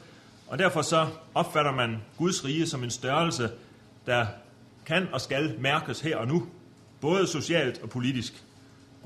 Og 0.47 0.59
derfor 0.59 0.81
så 0.81 1.07
opfatter 1.33 1.71
man 1.71 1.97
Guds 2.17 2.45
rige 2.45 2.67
som 2.67 2.83
en 2.83 2.89
størrelse, 2.89 3.49
der 4.05 4.25
kan 4.85 5.07
og 5.11 5.21
skal 5.21 5.55
mærkes 5.59 6.01
her 6.01 6.17
og 6.17 6.27
nu, 6.27 6.47
både 7.01 7.27
socialt 7.27 7.81
og 7.83 7.89
politisk. 7.89 8.43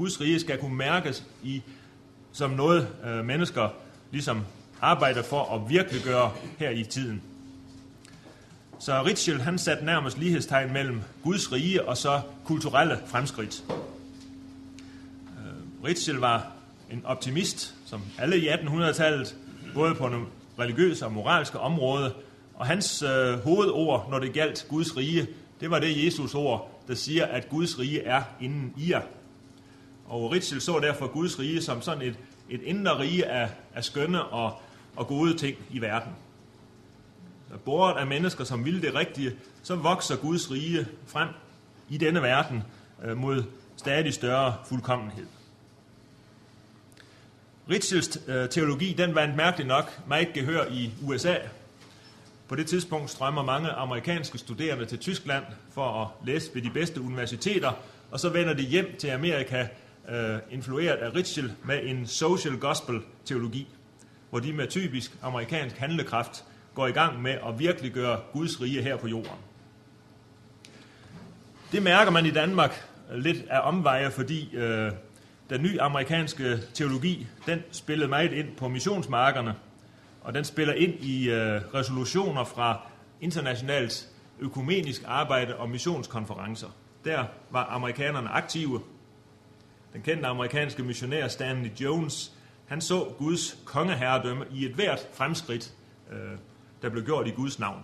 Guds 0.01 0.21
rige 0.21 0.39
skal 0.39 0.57
kunne 0.57 0.75
mærkes 0.75 1.23
i, 1.43 1.61
som 2.31 2.51
noget 2.51 2.87
øh, 3.05 3.25
mennesker 3.25 3.69
ligesom 4.11 4.41
arbejder 4.81 5.23
for 5.23 5.55
at 5.55 5.69
virkelig 5.69 6.03
gøre 6.03 6.31
her 6.57 6.69
i 6.69 6.83
tiden. 6.83 7.21
Så 8.79 9.03
Ritschel 9.03 9.41
han 9.41 9.57
satte 9.57 9.85
nærmest 9.85 10.17
lighedstegn 10.17 10.73
mellem 10.73 11.01
Guds 11.23 11.51
rige 11.51 11.87
og 11.87 11.97
så 11.97 12.21
kulturelle 12.45 12.99
fremskridt. 13.07 13.63
Øh, 13.69 13.75
Ritschel 15.85 16.15
var 16.15 16.51
en 16.91 17.05
optimist, 17.05 17.75
som 17.85 18.01
alle 18.19 18.37
i 18.37 18.49
1800-tallet, 18.49 19.35
både 19.73 19.95
på 19.95 20.09
det 20.09 20.19
religiøse 20.59 21.05
og 21.05 21.11
moralske 21.11 21.59
område, 21.59 22.13
og 22.55 22.65
hans 22.65 23.01
øh, 23.01 23.39
hovedord, 23.39 24.07
når 24.09 24.19
det 24.19 24.33
galt 24.33 24.65
Guds 24.69 24.97
rige, 24.97 25.27
det 25.59 25.71
var 25.71 25.79
det 25.79 26.05
Jesus 26.05 26.35
ord, 26.35 26.81
der 26.87 26.95
siger, 26.95 27.25
at 27.25 27.49
Guds 27.49 27.79
rige 27.79 28.03
er 28.03 28.23
inden 28.39 28.73
i 28.77 28.91
jer. 28.91 29.01
Og 30.11 30.31
Ritzel 30.31 30.61
så 30.61 30.79
derfor 30.79 31.07
Guds 31.07 31.39
rige 31.39 31.61
som 31.61 31.81
sådan 31.81 32.01
et, 32.01 32.15
et 32.49 32.61
indre 32.61 32.99
rige 32.99 33.25
af, 33.25 33.49
af 33.73 33.83
skønne 33.83 34.23
og, 34.23 34.61
og 34.95 35.07
gode 35.07 35.37
ting 35.37 35.57
i 35.69 35.81
verden. 35.81 36.11
Bordet 37.65 37.99
af 37.99 38.07
mennesker, 38.07 38.43
som 38.43 38.65
vil 38.65 38.81
det 38.81 38.95
rigtige, 38.95 39.35
så 39.63 39.75
vokser 39.75 40.15
Guds 40.15 40.51
rige 40.51 40.87
frem 41.07 41.29
i 41.89 41.97
denne 41.97 42.21
verden 42.21 42.63
øh, 43.03 43.17
mod 43.17 43.43
stadig 43.77 44.13
større 44.13 44.55
fuldkommenhed. 44.65 45.25
Ritschels 47.69 48.19
øh, 48.27 48.49
teologi, 48.49 48.93
den 48.93 49.15
vandt 49.15 49.35
mærkeligt 49.35 49.67
nok 49.67 49.99
meget 50.07 50.33
gehør 50.33 50.65
i 50.71 50.91
USA. 51.03 51.35
På 52.47 52.55
det 52.55 52.67
tidspunkt 52.67 53.09
strømmer 53.09 53.43
mange 53.43 53.69
amerikanske 53.69 54.37
studerende 54.37 54.85
til 54.85 54.97
Tyskland 54.97 55.43
for 55.73 56.01
at 56.01 56.27
læse 56.27 56.55
ved 56.55 56.61
de 56.61 56.69
bedste 56.69 57.01
universiteter, 57.01 57.71
og 58.11 58.19
så 58.19 58.29
vender 58.29 58.53
de 58.53 58.63
hjem 58.63 58.95
til 58.99 59.07
Amerika, 59.07 59.67
øh, 60.09 60.39
influeret 60.51 60.95
af 60.95 61.15
Ritschel 61.15 61.53
med 61.65 61.79
en 61.83 62.07
social 62.07 62.57
gospel 62.57 62.99
teologi, 63.25 63.67
hvor 64.29 64.39
de 64.39 64.53
med 64.53 64.67
typisk 64.67 65.17
amerikansk 65.21 65.77
handlekraft 65.77 66.45
går 66.75 66.87
i 66.87 66.91
gang 66.91 67.21
med 67.21 67.31
at 67.31 67.59
virkelig 67.59 67.91
gøre 67.91 68.19
Guds 68.33 68.61
rige 68.61 68.81
her 68.81 68.97
på 68.97 69.07
jorden. 69.07 69.31
Det 71.71 71.83
mærker 71.83 72.11
man 72.11 72.25
i 72.25 72.31
Danmark 72.31 72.87
lidt 73.15 73.37
af 73.49 73.59
omveje, 73.63 74.11
fordi 74.11 74.55
øh, 74.55 74.91
den 75.49 75.61
nye 75.61 75.81
amerikanske 75.81 76.57
teologi, 76.73 77.27
den 77.45 77.59
spillede 77.71 78.09
meget 78.09 78.31
ind 78.31 78.55
på 78.55 78.67
missionsmarkerne, 78.67 79.55
og 80.21 80.33
den 80.33 80.45
spiller 80.45 80.73
ind 80.73 80.93
i 80.93 81.29
øh, 81.29 81.61
resolutioner 81.73 82.43
fra 82.43 82.81
internationalt 83.21 84.09
økumenisk 84.39 85.03
arbejde 85.07 85.55
og 85.55 85.69
missionskonferencer. 85.69 86.67
Der 87.05 87.25
var 87.49 87.65
amerikanerne 87.65 88.29
aktive. 88.29 88.81
Den 89.93 90.01
kendte 90.01 90.27
amerikanske 90.27 90.83
missionær 90.83 91.27
Stanley 91.27 91.69
Jones, 91.69 92.31
han 92.67 92.81
så 92.81 93.13
Guds 93.17 93.57
kongeherredømme 93.65 94.45
i 94.51 94.65
et 94.65 94.71
hvert 94.71 95.07
fremskridt, 95.13 95.73
øh, 96.11 96.37
der 96.81 96.89
blev 96.89 97.05
gjort 97.05 97.27
i 97.27 97.31
Guds 97.31 97.59
navn. 97.59 97.83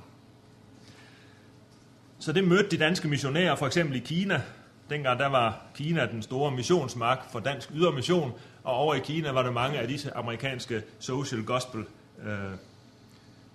Så 2.20 2.32
det 2.32 2.44
mødte 2.44 2.70
de 2.70 2.78
danske 2.78 3.08
missionærer, 3.08 3.56
for 3.56 3.66
eksempel 3.66 3.96
i 3.96 4.00
Kina. 4.00 4.42
Dengang 4.90 5.20
der 5.20 5.28
var 5.28 5.62
Kina 5.76 6.06
den 6.06 6.22
store 6.22 6.52
missionsmark 6.52 7.32
for 7.32 7.40
dansk 7.40 7.70
ydermission, 7.72 8.32
og 8.64 8.74
over 8.74 8.96
i 8.96 9.00
Kina 9.00 9.32
var 9.32 9.44
der 9.44 9.52
mange 9.52 9.80
af 9.80 9.88
disse 9.88 10.14
amerikanske 10.14 10.84
social 11.00 11.44
gospel 11.44 11.86
øh, 12.24 12.52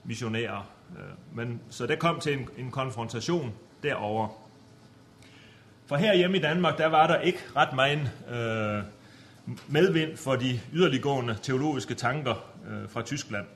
missionærer. 0.04 0.66
Øh, 0.98 1.36
men, 1.36 1.60
så 1.70 1.86
det 1.86 1.98
kom 1.98 2.20
til 2.20 2.32
en, 2.32 2.48
en 2.58 2.70
konfrontation 2.70 3.52
derover. 3.82 4.41
For 5.92 5.96
her 5.96 6.14
hjemme 6.14 6.36
i 6.36 6.40
Danmark, 6.40 6.78
der 6.78 6.86
var 6.86 7.06
der 7.06 7.20
ikke 7.20 7.38
ret 7.56 7.74
meget 7.74 8.10
øh, 8.30 8.82
medvind 9.68 10.16
for 10.16 10.36
de 10.36 10.60
yderliggående 10.72 11.36
teologiske 11.42 11.94
tanker 11.94 12.34
øh, 12.68 12.90
fra 12.90 13.02
Tyskland. 13.02 13.46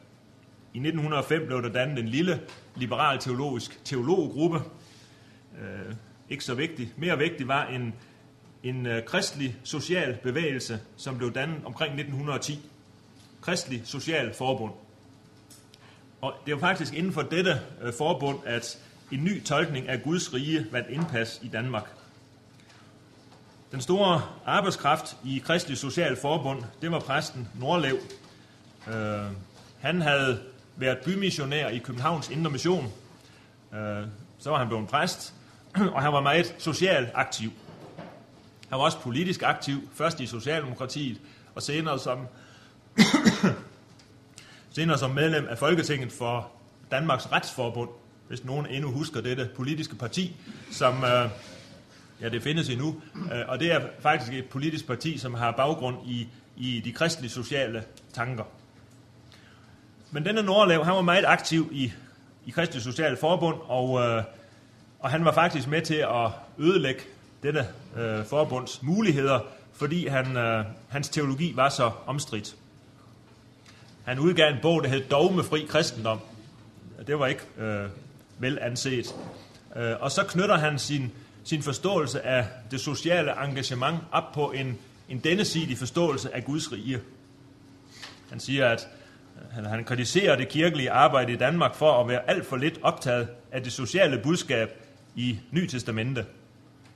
I 0.75 0.79
1905 0.79 1.47
blev 1.47 1.63
der 1.63 1.69
dannet 1.69 1.99
en 1.99 2.09
lille 2.09 2.41
liberal 2.75 3.19
teologisk 3.19 3.85
teologgruppe. 3.85 4.59
Øh, 5.61 5.95
ikke 6.31 6.45
så 6.45 6.55
vigtig. 6.55 6.93
Mere 6.97 7.19
vigtig 7.19 7.49
var 7.49 7.67
en, 7.67 7.95
en 8.63 8.87
øh, 8.87 9.05
kristelig 9.05 9.57
social 9.65 10.19
bevægelse, 10.23 10.81
som 10.97 11.19
blev 11.19 11.35
dannet 11.35 11.59
omkring 11.65 11.95
1910. 11.95 12.61
Kristelig 13.41 13.83
Social 13.85 14.35
Forbund. 14.35 14.73
Og 16.21 16.35
det 16.47 16.55
var 16.55 16.61
faktisk 16.61 16.95
inden 16.95 17.13
for 17.13 17.23
dette 17.23 17.61
øh, 17.83 17.93
forbund, 17.99 18.39
at 18.47 18.79
en 19.13 19.25
ny 19.25 19.43
tolkning 19.43 19.89
af 19.89 20.03
Guds 20.03 20.35
rige 20.35 20.67
vandt 20.73 20.89
indpas 20.91 21.41
i 21.43 21.49
Danmark. 21.49 21.85
Den 23.77 23.83
store 23.83 24.23
arbejdskraft 24.47 25.17
i 25.25 25.43
Kristelig 25.47 25.79
Social 25.79 26.17
Forbund, 26.17 26.63
det 26.83 26.91
var 26.91 27.01
præsten 27.01 27.49
Nordlev. 27.55 27.99
Øh, 28.89 29.27
han 29.81 30.01
havde 30.01 30.41
været 30.77 30.99
bymissionær 31.05 31.69
i 31.69 31.79
Københavns 31.79 32.31
Indre 32.31 32.51
Mission. 32.51 32.93
Øh, 33.75 34.07
så 34.39 34.51
var 34.51 34.59
han 34.59 34.69
blevet 34.69 34.89
præst, 34.89 35.35
og 35.95 36.03
han 36.03 36.13
var 36.13 36.21
meget 36.21 36.55
socialt 36.59 37.09
aktiv. 37.15 37.51
Han 38.69 38.79
var 38.79 38.85
også 38.85 39.01
politisk 39.01 39.43
aktiv, 39.43 39.89
først 39.95 40.21
i 40.21 40.27
Socialdemokratiet, 40.27 41.21
og 41.55 41.63
senere 41.63 41.99
som, 41.99 42.27
senere 44.77 44.99
som 44.99 45.11
medlem 45.11 45.47
af 45.49 45.59
Folketinget 45.59 46.13
for 46.13 46.51
Danmarks 46.91 47.33
Retsforbund, 47.33 47.91
hvis 48.29 48.45
nogen 48.45 48.67
endnu 48.67 48.91
husker 48.91 49.21
dette 49.21 49.51
politiske 49.57 49.95
parti, 49.95 50.37
som 50.71 51.05
øh, 51.05 51.31
ja, 52.21 52.29
det 52.29 52.43
findes 52.43 52.69
endnu, 52.69 53.03
øh, 53.15 53.41
og 53.49 53.61
det 53.61 53.73
er 53.73 53.81
faktisk 54.01 54.33
et 54.33 54.45
politisk 54.45 54.87
parti, 54.87 55.19
som 55.19 55.35
har 55.35 55.51
baggrund 55.51 55.97
i, 56.07 56.29
i 56.57 56.81
de 56.85 56.93
kristelige 56.93 57.31
sociale 57.31 57.85
tanker. 58.13 58.45
Men 60.11 60.25
denne 60.25 60.43
Nordlev, 60.43 60.85
han 60.85 60.95
var 60.95 61.03
meget 61.03 61.25
aktiv 61.25 61.69
i, 61.73 61.93
i 62.47 62.51
Kristelig 62.51 62.83
Sociale 62.83 63.17
Forbund, 63.17 63.57
og, 63.63 64.01
øh, 64.01 64.23
og 64.99 65.11
han 65.11 65.25
var 65.25 65.33
faktisk 65.33 65.69
med 65.69 65.83
til 65.83 65.95
at 65.95 66.31
ødelægge 66.59 67.01
dette 67.43 67.67
øh, 67.97 68.25
forbunds 68.25 68.83
muligheder, 68.83 69.41
fordi 69.73 70.07
han, 70.07 70.37
øh, 70.37 70.65
hans 70.89 71.09
teologi 71.09 71.53
var 71.57 71.69
så 71.69 71.91
omstridt. 72.07 72.57
Han 74.05 74.19
udgav 74.19 74.53
en 74.53 74.59
bog, 74.63 74.83
der 74.83 74.89
hed 74.89 75.05
Dogmefri 75.11 75.67
Kristendom. 75.69 76.21
Det 77.07 77.19
var 77.19 77.27
ikke 77.27 77.43
øh, 77.59 77.89
vel 78.39 78.59
anset. 78.63 79.15
Øh, 79.77 79.95
og 80.01 80.11
så 80.11 80.25
knytter 80.25 80.57
han 80.57 80.79
sin, 80.79 81.13
sin 81.47 81.63
forståelse 81.63 82.27
af 82.27 82.47
det 82.71 82.81
sociale 82.81 83.45
engagement 83.45 83.99
op 84.13 84.33
på 84.33 84.53
en, 84.53 84.79
en 85.09 85.19
dennesidig 85.19 85.79
forståelse 85.79 86.35
af 86.35 86.45
Guds 86.45 86.73
rige. 86.73 87.01
Han 88.31 88.41
siger, 88.41 88.69
at 88.69 88.89
øh, 89.37 89.55
han, 89.55 89.65
han 89.65 89.85
kritiserer 89.85 90.37
det 90.37 90.49
kirkelige 90.49 90.91
arbejde 90.91 91.33
i 91.33 91.37
Danmark 91.37 91.75
for 91.75 92.01
at 92.01 92.09
være 92.09 92.31
alt 92.31 92.47
for 92.47 92.57
lidt 92.57 92.79
optaget 92.83 93.29
af 93.53 93.63
det 93.63 93.73
sociale 93.73 94.21
budskab 94.23 94.69
i 95.17 95.39
Ny 95.51 95.67
Testamente. 95.67 96.27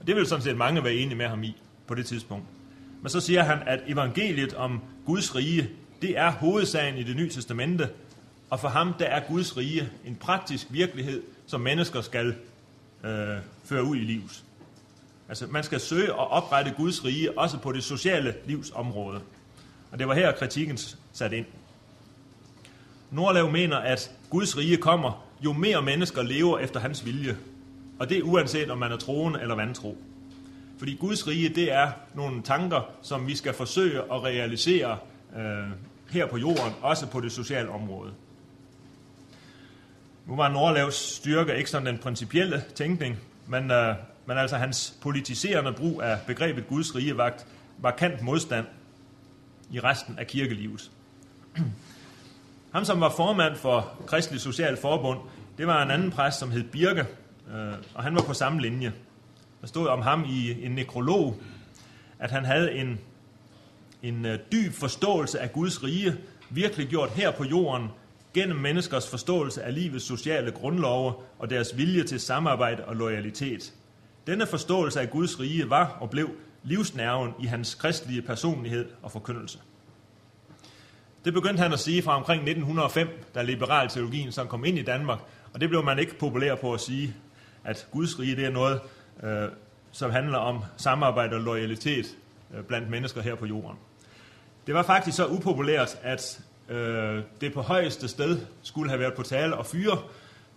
Og 0.00 0.06
det 0.06 0.16
vil 0.16 0.26
sådan 0.26 0.44
set 0.44 0.56
mange 0.56 0.84
være 0.84 0.94
enige 0.94 1.16
med 1.16 1.26
ham 1.26 1.42
i 1.42 1.56
på 1.86 1.94
det 1.94 2.06
tidspunkt. 2.06 2.46
Men 3.02 3.10
så 3.10 3.20
siger 3.20 3.42
han, 3.42 3.58
at 3.66 3.80
evangeliet 3.86 4.54
om 4.54 4.80
Guds 5.06 5.36
rige, 5.36 5.70
det 6.02 6.18
er 6.18 6.30
hovedsagen 6.30 6.96
i 6.96 7.02
det 7.02 7.16
nye 7.16 7.30
testamente, 7.30 7.88
og 8.50 8.60
for 8.60 8.68
ham 8.68 8.94
der 8.98 9.04
er 9.04 9.20
Guds 9.28 9.56
rige 9.56 9.88
en 10.04 10.16
praktisk 10.16 10.66
virkelighed, 10.70 11.22
som 11.46 11.60
mennesker 11.60 12.00
skal 12.00 12.34
øh, 13.04 13.38
føre 13.70 13.84
ud 13.84 13.96
i 13.96 14.00
livet. 14.00 14.44
Altså 15.28 15.46
man 15.46 15.64
skal 15.64 15.80
søge 15.80 16.08
at 16.08 16.30
oprette 16.30 16.74
Guds 16.76 17.04
rige 17.04 17.38
også 17.38 17.58
på 17.58 17.72
det 17.72 17.84
sociale 17.84 18.34
livsområde. 18.46 19.20
Og 19.92 19.98
det 19.98 20.08
var 20.08 20.14
her 20.14 20.32
kritikken 20.32 20.78
sat 21.12 21.32
ind. 21.32 21.46
Nordlav 23.10 23.50
mener, 23.50 23.76
at 23.76 24.10
Guds 24.30 24.56
rige 24.56 24.76
kommer, 24.76 25.26
jo 25.44 25.52
mere 25.52 25.82
mennesker 25.82 26.22
lever 26.22 26.58
efter 26.58 26.80
hans 26.80 27.06
vilje. 27.06 27.36
Og 27.98 28.08
det 28.08 28.18
er 28.18 28.22
uanset, 28.22 28.70
om 28.70 28.78
man 28.78 28.92
er 28.92 28.96
troende 28.96 29.40
eller 29.40 29.54
vantro. 29.54 29.98
Fordi 30.78 30.96
Guds 31.00 31.26
rige, 31.26 31.48
det 31.48 31.72
er 31.72 31.90
nogle 32.14 32.42
tanker, 32.42 32.90
som 33.02 33.26
vi 33.26 33.36
skal 33.36 33.54
forsøge 33.54 33.98
at 33.98 34.22
realisere 34.22 34.98
øh, 35.36 35.70
her 36.10 36.26
på 36.26 36.36
jorden, 36.36 36.72
også 36.82 37.06
på 37.06 37.20
det 37.20 37.32
sociale 37.32 37.68
område. 37.68 38.12
Nu 40.26 40.36
var 40.36 40.48
Nordlavs 40.48 40.94
styrke 40.94 41.56
ikke 41.56 41.70
sådan 41.70 41.86
den 41.86 41.98
principielle 41.98 42.64
tænkning, 42.74 43.18
men, 43.50 43.70
øh, 43.70 43.94
men 44.26 44.38
altså 44.38 44.56
hans 44.56 44.98
politiserende 45.02 45.72
brug 45.72 46.02
af 46.02 46.18
begrebet 46.26 46.68
Guds 46.68 46.94
rige 46.94 47.16
vagt 47.16 47.46
markant 47.82 48.22
modstand 48.22 48.66
i 49.70 49.80
resten 49.80 50.18
af 50.18 50.26
kirkelivet. 50.26 50.90
Ham, 52.74 52.84
som 52.84 53.00
var 53.00 53.10
formand 53.10 53.56
for 53.56 53.92
Kristelig 54.06 54.40
Social 54.40 54.76
Forbund, 54.76 55.18
det 55.58 55.66
var 55.66 55.82
en 55.82 55.90
anden 55.90 56.10
præst, 56.10 56.38
som 56.38 56.50
hed 56.50 56.64
Birke, 56.64 57.06
øh, 57.54 57.72
og 57.94 58.02
han 58.02 58.14
var 58.14 58.22
på 58.22 58.34
samme 58.34 58.60
linje. 58.60 58.92
Der 59.60 59.66
stod 59.66 59.88
om 59.88 60.02
ham 60.02 60.24
i 60.28 60.64
en 60.64 60.70
nekrolog, 60.70 61.36
at 62.18 62.30
han 62.30 62.44
havde 62.44 62.72
en, 62.72 63.00
en 64.02 64.26
øh, 64.26 64.38
dyb 64.52 64.72
forståelse 64.72 65.40
af 65.40 65.52
Guds 65.52 65.84
rige, 65.84 66.16
virkelig 66.50 66.88
gjort 66.88 67.10
her 67.10 67.30
på 67.30 67.44
jorden, 67.44 67.88
gennem 68.34 68.56
menneskers 68.56 69.08
forståelse 69.08 69.62
af 69.62 69.74
livets 69.74 70.04
sociale 70.04 70.50
grundlove 70.50 71.12
og 71.38 71.50
deres 71.50 71.76
vilje 71.76 72.04
til 72.04 72.20
samarbejde 72.20 72.84
og 72.84 72.96
loyalitet. 72.96 73.72
Denne 74.26 74.46
forståelse 74.46 75.00
af 75.00 75.10
Guds 75.10 75.40
rige 75.40 75.70
var 75.70 75.96
og 76.00 76.10
blev 76.10 76.30
livsnerven 76.62 77.32
i 77.40 77.46
hans 77.46 77.74
kristelige 77.74 78.22
personlighed 78.22 78.88
og 79.02 79.12
forkyndelse. 79.12 79.58
Det 81.24 81.32
begyndte 81.32 81.62
han 81.62 81.72
at 81.72 81.78
sige 81.78 82.02
fra 82.02 82.16
omkring 82.16 82.42
1905, 82.42 83.08
da 83.34 83.42
liberal 83.42 83.88
teologien 83.88 84.32
så 84.32 84.44
kom 84.44 84.64
ind 84.64 84.78
i 84.78 84.82
Danmark, 84.82 85.18
Og 85.52 85.60
det 85.60 85.68
blev 85.68 85.84
man 85.84 85.98
ikke 85.98 86.18
populær 86.18 86.54
på 86.54 86.74
at 86.74 86.80
sige, 86.80 87.14
at 87.64 87.86
Guds 87.90 88.18
rige 88.18 88.36
det 88.36 88.44
er 88.44 88.50
noget, 88.50 88.80
øh, 89.22 89.48
som 89.92 90.10
handler 90.10 90.38
om 90.38 90.64
samarbejde 90.76 91.36
og 91.36 91.42
loyalitet 91.42 92.06
øh, 92.54 92.64
blandt 92.64 92.90
mennesker 92.90 93.22
her 93.22 93.34
på 93.34 93.46
jorden. 93.46 93.78
Det 94.66 94.74
var 94.74 94.82
faktisk 94.82 95.16
så 95.16 95.26
upopulært, 95.26 95.98
at 96.02 96.40
øh, 96.70 97.22
det 97.40 97.54
på 97.54 97.62
højeste 97.62 98.08
sted 98.08 98.40
skulle 98.62 98.90
have 98.90 99.00
været 99.00 99.14
på 99.14 99.22
tale 99.22 99.56
og 99.56 99.66
fyre 99.66 99.98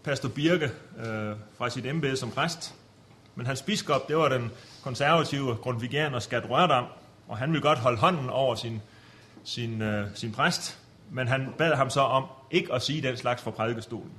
pastor 0.03 0.29
Birke 0.29 0.71
øh, 1.05 1.35
fra 1.57 1.69
sit 1.69 1.85
embede 1.85 2.17
som 2.17 2.31
præst. 2.31 2.75
Men 3.35 3.45
hans 3.45 3.61
biskop, 3.61 4.07
det 4.07 4.17
var 4.17 4.29
den 4.29 4.51
konservative 4.83 5.55
grundvigianer 5.55 6.19
Skat 6.19 6.49
Rørdam, 6.49 6.85
og 7.27 7.37
han 7.37 7.51
ville 7.51 7.61
godt 7.61 7.79
holde 7.79 7.97
hånden 7.97 8.29
over 8.29 8.55
sin, 8.55 8.81
sin, 9.43 9.81
øh, 9.81 10.07
sin 10.15 10.31
præst, 10.31 10.79
men 11.11 11.27
han 11.27 11.53
bad 11.57 11.75
ham 11.75 11.89
så 11.89 12.01
om 12.01 12.25
ikke 12.51 12.73
at 12.73 12.81
sige 12.81 13.01
den 13.01 13.17
slags 13.17 13.41
fra 13.41 13.51
prædikestolen. 13.51 14.11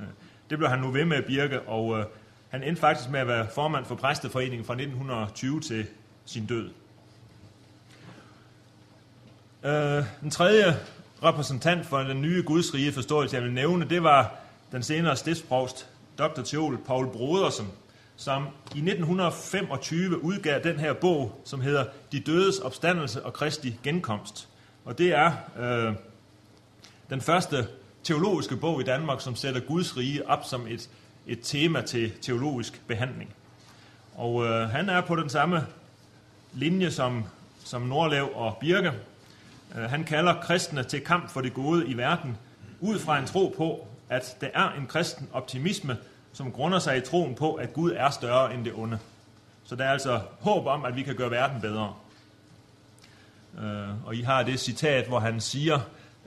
Øh, 0.00 0.06
det 0.50 0.58
blev 0.58 0.70
han 0.70 0.78
nu 0.78 0.90
ved 0.90 1.04
med 1.04 1.22
Birke, 1.22 1.60
og 1.60 1.98
øh, 1.98 2.04
han 2.48 2.62
endte 2.62 2.80
faktisk 2.80 3.10
med 3.10 3.20
at 3.20 3.26
være 3.26 3.46
formand 3.54 3.84
for 3.84 3.94
præsteforeningen 3.94 4.66
fra 4.66 4.74
1920 4.74 5.60
til 5.60 5.86
sin 6.24 6.46
død. 6.46 6.70
Øh, 9.64 10.04
den 10.20 10.30
tredje 10.30 10.76
repræsentant 11.24 11.86
for 11.86 11.98
den 11.98 12.22
nye 12.22 12.42
gudsrige 12.46 12.92
forståelse, 12.92 13.36
jeg 13.36 13.44
vil 13.44 13.52
nævne, 13.52 13.88
det 13.88 14.02
var 14.02 14.34
den 14.72 14.82
senere 14.82 15.16
stiftsprovst, 15.16 15.88
dr. 16.18 16.42
Theol 16.44 16.78
Paul 16.86 17.06
Brodersen, 17.12 17.68
som 18.16 18.42
i 18.74 18.78
1925 18.78 20.24
udgav 20.24 20.60
den 20.62 20.78
her 20.78 20.92
bog, 20.92 21.42
som 21.44 21.60
hedder 21.60 21.84
De 22.12 22.20
dødes 22.20 22.58
opstandelse 22.58 23.22
og 23.22 23.32
Kristi 23.32 23.78
genkomst. 23.82 24.48
Og 24.84 24.98
det 24.98 25.14
er 25.14 25.32
øh, 25.58 25.94
den 27.10 27.20
første 27.20 27.66
teologiske 28.02 28.56
bog 28.56 28.80
i 28.80 28.84
Danmark, 28.84 29.20
som 29.20 29.36
sætter 29.36 29.60
Guds 29.60 29.96
rige 29.96 30.28
op 30.28 30.44
som 30.44 30.66
et, 30.66 30.90
et 31.26 31.38
tema 31.42 31.80
til 31.80 32.12
teologisk 32.22 32.82
behandling. 32.86 33.34
Og 34.14 34.44
øh, 34.44 34.68
han 34.68 34.88
er 34.88 35.00
på 35.00 35.16
den 35.16 35.28
samme 35.28 35.66
linje 36.52 36.90
som, 36.90 37.24
som 37.64 37.82
Nordlev 37.82 38.28
og 38.34 38.56
Birke. 38.60 38.92
Øh, 39.76 39.90
han 39.90 40.04
kalder 40.04 40.40
kristne 40.40 40.84
til 40.84 41.00
kamp 41.00 41.30
for 41.30 41.40
det 41.40 41.54
gode 41.54 41.86
i 41.86 41.96
verden, 41.96 42.36
ud 42.80 42.98
fra 42.98 43.18
en 43.18 43.26
tro 43.26 43.54
på, 43.56 43.88
at 44.08 44.36
der 44.40 44.48
er 44.54 44.72
en 44.72 44.86
kristen 44.86 45.28
optimisme, 45.32 45.96
som 46.32 46.52
grunder 46.52 46.78
sig 46.78 46.96
i 46.96 47.00
troen 47.00 47.34
på, 47.34 47.54
at 47.54 47.72
Gud 47.72 47.92
er 47.96 48.10
større 48.10 48.54
end 48.54 48.64
det 48.64 48.72
onde. 48.74 48.98
Så 49.64 49.76
der 49.76 49.84
er 49.84 49.90
altså 49.90 50.20
håb 50.40 50.66
om, 50.66 50.84
at 50.84 50.96
vi 50.96 51.02
kan 51.02 51.16
gøre 51.16 51.30
verden 51.30 51.60
bedre. 51.60 51.94
Øh, 53.58 54.06
og 54.06 54.14
I 54.14 54.22
har 54.22 54.42
det 54.42 54.60
citat, 54.60 55.06
hvor 55.08 55.18
han 55.18 55.40
siger, 55.40 55.80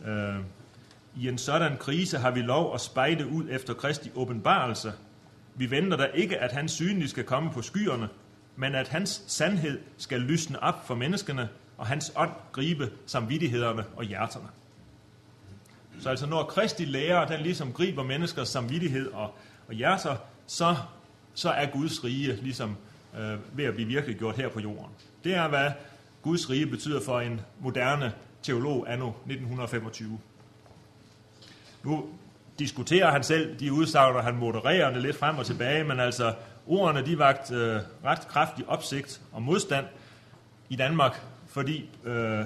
øh, 0.06 0.36
i 1.18 1.28
en 1.28 1.38
sådan 1.38 1.78
krise 1.78 2.18
har 2.18 2.32
vi 2.32 2.42
lov 2.42 2.74
at 2.74 2.82
spejde 2.82 3.28
ud 3.28 3.44
efter 3.50 3.74
Kristi 3.74 4.12
åbenbarelse. 4.16 4.94
Vi 5.56 5.72
venter 5.72 5.98
da 5.98 6.04
ikke, 6.04 6.38
at 6.38 6.52
hans 6.52 6.72
synlige 6.72 7.10
skal 7.10 7.24
komme 7.24 7.52
på 7.52 7.62
skyerne, 7.62 8.10
men 8.56 8.76
at 8.76 8.88
hans 8.88 9.24
sandhed 9.28 9.80
skal 9.98 10.20
lysne 10.20 10.64
op 10.64 10.88
for 10.88 10.96
menneskene, 10.96 11.50
og 11.78 11.88
hans 11.88 12.12
ånd 12.16 12.32
gribe 12.52 12.92
samvittighederne 13.06 13.86
og 13.96 14.04
hjerterne. 14.04 14.48
Så 16.00 16.10
altså 16.10 16.26
når 16.26 16.44
Kristi 16.44 16.86
lærer, 16.86 17.28
den 17.28 17.42
ligesom 17.42 17.74
griber 17.74 18.04
menneskers 18.04 18.50
samvittighed 18.50 19.12
og, 19.12 19.34
og 19.68 19.74
hjerter, 19.74 20.16
så, 20.48 20.76
så 21.34 21.50
er 21.50 21.66
Guds 21.66 22.04
rige 22.04 22.36
ligesom 22.36 22.78
øh, 23.20 23.58
ved 23.58 23.66
at 23.66 23.74
blive 23.74 23.88
virkelig 23.88 24.18
gjort 24.18 24.36
her 24.36 24.50
på 24.50 24.60
jorden. 24.60 24.92
Det 25.24 25.36
er, 25.36 25.48
hvad 25.48 25.72
Guds 26.22 26.50
rige 26.50 26.68
betyder 26.68 27.02
for 27.02 27.20
en 27.20 27.42
moderne 27.60 28.14
teolog 28.44 28.94
anno 28.94 29.08
1925. 29.08 30.20
Nu 31.84 32.06
diskuterer 32.60 33.12
han 33.12 33.24
selv 33.24 33.60
de 33.60 33.74
udsagn, 33.74 34.16
og 34.16 34.24
han 34.24 34.36
modererer 34.36 34.94
det 34.94 35.02
lidt 35.02 35.16
frem 35.16 35.38
og 35.38 35.46
tilbage, 35.46 35.84
men 35.84 36.00
altså 36.00 36.34
ordene 36.68 37.06
de 37.06 37.20
vagt 37.20 37.52
øh, 37.52 37.80
ret 38.06 38.28
kraftig 38.28 38.70
opsigt 38.70 39.22
og 39.32 39.42
modstand 39.42 39.86
i 40.70 40.76
Danmark, 40.76 41.22
fordi 41.56 41.90
øh, 42.04 42.46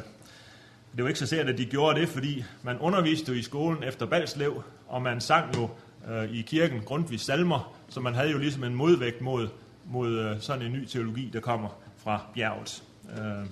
det 0.95 1.03
var 1.03 1.07
ikke 1.07 1.19
så 1.19 1.25
sært, 1.25 1.47
at 1.47 1.57
de 1.57 1.65
gjorde 1.65 1.99
det, 1.99 2.09
fordi 2.09 2.45
man 2.63 2.77
underviste 2.79 3.31
jo 3.31 3.37
i 3.37 3.41
skolen 3.41 3.83
efter 3.83 4.05
Balslev, 4.05 4.63
og 4.87 5.01
man 5.01 5.21
sang 5.21 5.55
jo 5.57 5.69
øh, 6.09 6.31
i 6.31 6.41
kirken 6.41 6.81
Grundtvigs 6.81 7.23
salmer, 7.23 7.73
så 7.89 7.99
man 7.99 8.15
havde 8.15 8.31
jo 8.31 8.37
ligesom 8.37 8.63
en 8.63 8.75
modvægt 8.75 9.21
mod, 9.21 9.47
mod 9.85 10.19
øh, 10.19 10.41
sådan 10.41 10.65
en 10.65 10.73
ny 10.73 10.85
teologi, 10.85 11.29
der 11.33 11.39
kommer 11.39 11.69
fra 11.97 12.21
bjerget. 12.33 12.83
Øh, 13.17 13.45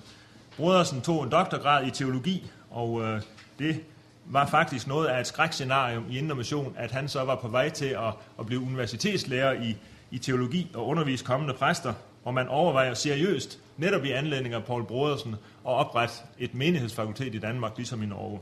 Brodersen 0.56 1.00
tog 1.00 1.24
en 1.24 1.30
doktorgrad 1.30 1.86
i 1.86 1.90
teologi, 1.90 2.50
og 2.70 3.02
øh, 3.02 3.20
det 3.58 3.80
var 4.26 4.46
faktisk 4.46 4.86
noget 4.86 5.06
af 5.06 5.20
et 5.20 5.26
skrækscenarium 5.26 6.04
i 6.10 6.18
Indre 6.18 6.36
Mission, 6.36 6.74
at 6.76 6.90
han 6.90 7.08
så 7.08 7.24
var 7.24 7.36
på 7.36 7.48
vej 7.48 7.68
til 7.68 7.86
at, 7.86 8.14
at 8.38 8.46
blive 8.46 8.60
universitetslærer 8.60 9.52
i, 9.62 9.76
i 10.10 10.18
teologi 10.18 10.70
og 10.74 10.86
undervise 10.86 11.24
kommende 11.24 11.54
præster, 11.54 11.94
hvor 12.22 12.32
man 12.32 12.48
overvejer 12.48 12.94
seriøst, 12.94 13.60
netop 13.76 14.04
i 14.04 14.10
anledning 14.10 14.54
af 14.54 14.64
Paul 14.64 14.84
Brodersen, 14.84 15.32
at 15.32 15.38
oprette 15.62 16.14
et 16.38 16.54
menighedsfakultet 16.54 17.34
i 17.34 17.38
Danmark, 17.38 17.76
ligesom 17.76 18.02
i 18.02 18.06
Norge. 18.06 18.40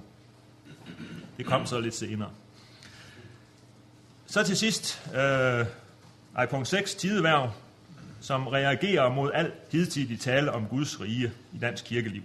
Det 1.37 1.47
kom 1.47 1.67
så 1.67 1.81
lidt 1.81 1.95
senere. 1.95 2.31
Så 4.27 4.43
til 4.43 4.57
sidst, 4.57 5.11
øh, 5.15 5.67
ej, 6.37 6.47
punkt 6.47 6.69
6, 6.69 6.95
tideværv, 6.95 7.51
som 8.21 8.47
reagerer 8.47 9.09
mod 9.09 9.31
al 9.35 9.53
hidtidig 9.73 10.21
tale 10.21 10.53
om 10.53 10.67
Guds 10.67 11.01
rige 11.01 11.33
i 11.53 11.59
dansk 11.59 11.85
kirkeliv. 11.85 12.23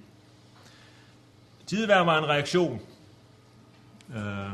Tideværv 1.66 2.06
var 2.06 2.18
en 2.18 2.26
reaktion. 2.26 2.82
Øh, 4.16 4.52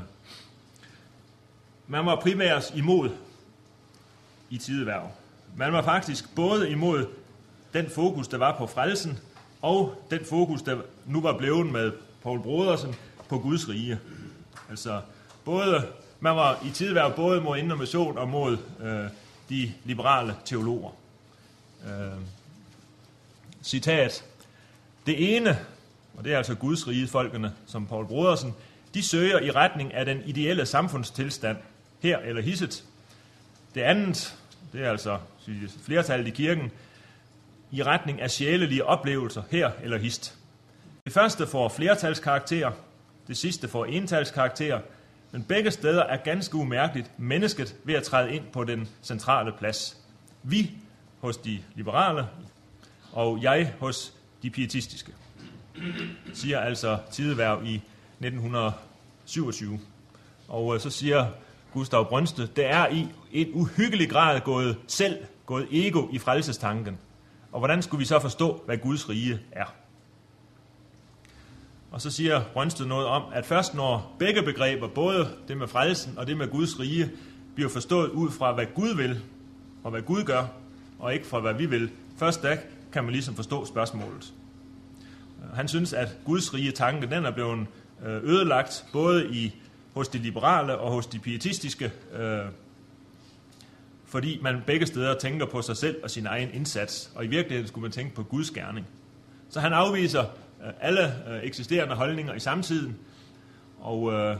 man 1.88 2.05
var 2.05 2.15
primært 2.15 2.75
imod 2.75 3.10
i 4.49 4.57
tideværv. 4.57 5.12
Man 5.60 5.74
var 5.74 5.82
faktisk 5.82 6.36
både 6.36 6.70
imod 6.70 7.06
den 7.74 7.89
fokus, 7.89 8.28
der 8.28 8.38
var 8.38 8.58
på 8.58 8.67
frelsen, 8.67 9.20
og 9.62 10.04
den 10.12 10.26
fokus, 10.26 10.62
der 10.62 10.82
nu 11.06 11.22
var 11.22 11.38
blevet 11.38 11.65
med 11.65 11.91
Paul 12.24 12.41
Brodersen 12.41 12.96
på 13.30 13.39
Guds 13.39 13.70
rige. 13.70 14.00
Altså, 14.70 15.02
både, 15.46 15.88
man 16.20 16.36
var 16.36 16.60
i 16.65 16.70
tidværv 16.70 17.15
både 17.15 17.41
mod 17.41 17.58
innovation 17.58 18.17
og 18.17 18.28
mod 18.28 18.58
øh, 18.80 19.10
de 19.50 19.74
liberale 19.84 20.36
teologer. 20.46 20.89
Øh, 21.86 22.22
citat. 23.63 24.24
Det 25.06 25.36
ene, 25.36 25.60
og 26.17 26.24
det 26.24 26.34
er 26.34 26.38
altså 26.38 26.56
Guds 26.56 26.88
rige 26.88 27.08
folkene, 27.08 27.54
som 27.67 27.88
Paul 27.88 28.06
Brodersen, 28.06 28.54
de 28.93 29.04
søger 29.04 29.39
i 29.39 29.52
retning 29.52 29.93
af 29.93 30.06
den 30.06 30.22
ideelle 30.26 30.65
samfundstilstand, 30.65 31.58
her 32.00 32.17
eller 32.17 32.41
hisset. 32.41 32.84
Det 33.76 33.82
andet, 33.82 34.38
det 34.74 34.86
er 34.86 34.91
altså 34.91 35.17
flertallet 35.81 36.27
i 36.27 36.31
kirken, 36.31 36.71
i 37.71 37.83
retning 37.83 38.21
af 38.21 38.31
sjælelige 38.31 38.86
oplevelser 38.86 39.43
her 39.51 39.71
eller 39.83 39.97
hist. 39.97 40.38
Det 41.05 41.13
første 41.13 41.47
får 41.47 41.69
flertalskarakter, 41.69 42.71
det 43.27 43.38
sidste 43.38 43.67
får 43.67 43.86
entalskarakter, 43.86 44.79
men 45.31 45.43
begge 45.43 45.71
steder 45.71 46.03
er 46.03 46.17
ganske 46.17 46.55
umærkeligt 46.55 47.12
mennesket 47.17 47.75
ved 47.83 47.95
at 47.95 48.03
træde 48.03 48.33
ind 48.33 48.43
på 48.53 48.63
den 48.63 48.89
centrale 49.03 49.51
plads. 49.60 49.97
Vi 50.43 50.71
hos 51.19 51.38
de 51.38 51.60
liberale, 51.75 52.25
og 53.12 53.43
jeg 53.43 53.73
hos 53.79 54.13
de 54.43 54.49
pietistiske, 54.49 55.12
siger 56.33 56.60
altså 56.60 56.97
tideværv 57.12 57.62
i 57.65 57.75
1927. 58.19 59.79
Og 60.47 60.75
øh, 60.75 60.81
så 60.81 60.89
siger 60.89 61.25
Gustav 61.73 62.10
Brønste, 62.10 62.47
det 62.55 62.65
er 62.65 62.88
i 62.88 63.07
en 63.31 63.47
uhyggelig 63.53 64.10
grad 64.10 64.41
gået 64.41 64.77
selv, 64.88 65.17
gået 65.47 65.67
ego 65.71 66.07
i 66.12 66.19
frelsestanken. 66.19 66.97
Og 67.51 67.60
hvordan 67.60 67.81
skulle 67.81 67.99
vi 67.99 68.05
så 68.05 68.19
forstå, 68.19 68.62
hvad 68.65 68.77
Guds 68.77 69.10
rige 69.10 69.39
er? 69.51 69.65
Og 71.91 72.01
så 72.01 72.12
siger 72.12 72.41
Brønsted 72.53 72.86
noget 72.86 73.07
om, 73.07 73.23
at 73.33 73.45
først 73.45 73.73
når 73.73 74.15
begge 74.19 74.43
begreber, 74.43 74.87
både 74.87 75.27
det 75.48 75.58
med 75.58 75.67
frelsen 75.67 76.17
og 76.17 76.27
det 76.27 76.37
med 76.37 76.48
Guds 76.48 76.79
rige, 76.79 77.12
bliver 77.56 77.69
forstået 77.69 78.10
ud 78.10 78.31
fra, 78.31 78.54
hvad 78.54 78.65
Gud 78.75 78.95
vil, 78.95 79.21
og 79.83 79.91
hvad 79.91 80.02
Gud 80.02 80.23
gør, 80.23 80.43
og 81.00 81.13
ikke 81.13 81.25
fra, 81.25 81.39
hvad 81.39 81.54
vi 81.54 81.65
vil, 81.65 81.91
først 82.17 82.43
da 82.43 82.58
kan 82.91 83.04
man 83.04 83.13
ligesom 83.13 83.35
forstå 83.35 83.65
spørgsmålet. 83.65 84.33
Han 85.54 85.67
synes, 85.67 85.93
at 85.93 86.17
Guds 86.25 86.54
rige 86.54 86.71
tanke, 86.71 87.08
den 87.08 87.25
er 87.25 87.31
blevet 87.31 87.67
øh, 88.06 88.23
ødelagt, 88.23 88.85
både 88.93 89.27
i, 89.35 89.56
hos 89.93 90.08
de 90.08 90.17
liberale 90.17 90.77
og 90.77 90.91
hos 90.91 91.08
de 91.08 91.19
pietistiske 91.19 91.91
øh, 92.13 92.39
fordi 94.08 94.39
man 94.41 94.63
begge 94.65 94.85
steder 94.85 95.17
tænker 95.17 95.45
på 95.45 95.62
sig 95.62 95.77
selv 95.77 96.03
og 96.03 96.12
sin 96.12 96.25
egen 96.25 96.49
indsats, 96.53 97.12
og 97.15 97.25
i 97.25 97.27
virkeligheden 97.27 97.67
skulle 97.67 97.81
man 97.81 97.91
tænke 97.91 98.15
på 98.15 98.23
Guds 98.23 98.51
gerning. 98.51 98.87
Så 99.49 99.60
han 99.60 99.73
afviser 99.73 100.21
øh, 100.65 100.73
alle 100.81 101.13
øh, 101.29 101.43
eksisterende 101.43 101.95
holdninger 101.95 102.33
i 102.33 102.39
samtiden, 102.39 102.97
og 103.79 104.13
øh, 104.13 104.37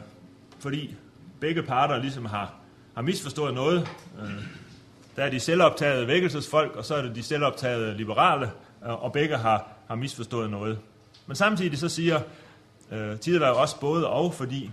fordi 0.60 0.96
begge 1.40 1.64
parter 1.64 2.02
ligesom 2.02 2.26
har, 2.26 2.54
har 2.96 3.02
misforstået 3.02 3.54
noget, 3.54 3.90
øh, 4.22 4.30
der 5.16 5.24
er 5.24 5.30
de 5.30 5.40
selvoptagede 5.40 6.08
vækkelsesfolk, 6.08 6.76
og 6.76 6.86
så 6.86 6.96
er 6.96 7.02
det 7.02 7.16
de 7.16 7.24
selvoptagede 7.24 7.98
liberale, 7.98 8.52
øh, 8.86 9.04
og 9.04 9.14
begge 9.14 9.38
har, 9.38 9.68
har 9.88 9.96
misforstået 9.96 10.50
noget. 10.50 10.80
Men 11.28 11.36
samtidig 11.36 11.78
så 11.78 11.90
siger 11.90 12.20
øh, 12.92 13.20
Tidevær 13.20 13.50
også 13.50 13.80
både 13.80 14.08
og, 14.08 14.34
fordi 14.34 14.72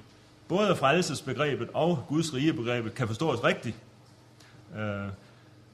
både 0.48 0.76
frelsesbegrebet 0.76 1.68
og 1.74 2.04
Guds 2.08 2.34
rige-begrebet 2.34 2.94
kan 2.94 3.06
forstås 3.06 3.44
rigtigt. 3.44 3.76
Øh, 4.78 5.08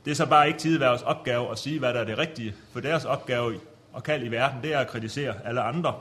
det 0.04 0.10
er 0.10 0.14
så 0.14 0.26
bare 0.26 0.46
ikke 0.46 0.58
tideværvs 0.58 1.02
opgave 1.02 1.50
at 1.50 1.58
sige, 1.58 1.78
hvad 1.78 1.94
der 1.94 2.00
er 2.00 2.04
det 2.04 2.18
rigtige, 2.18 2.54
for 2.72 2.80
deres 2.80 3.04
opgave 3.04 3.60
og 3.92 4.02
kald 4.02 4.24
i 4.24 4.28
verden, 4.28 4.62
det 4.62 4.74
er 4.74 4.78
at 4.78 4.88
kritisere 4.88 5.34
alle 5.44 5.60
andre. 5.60 5.94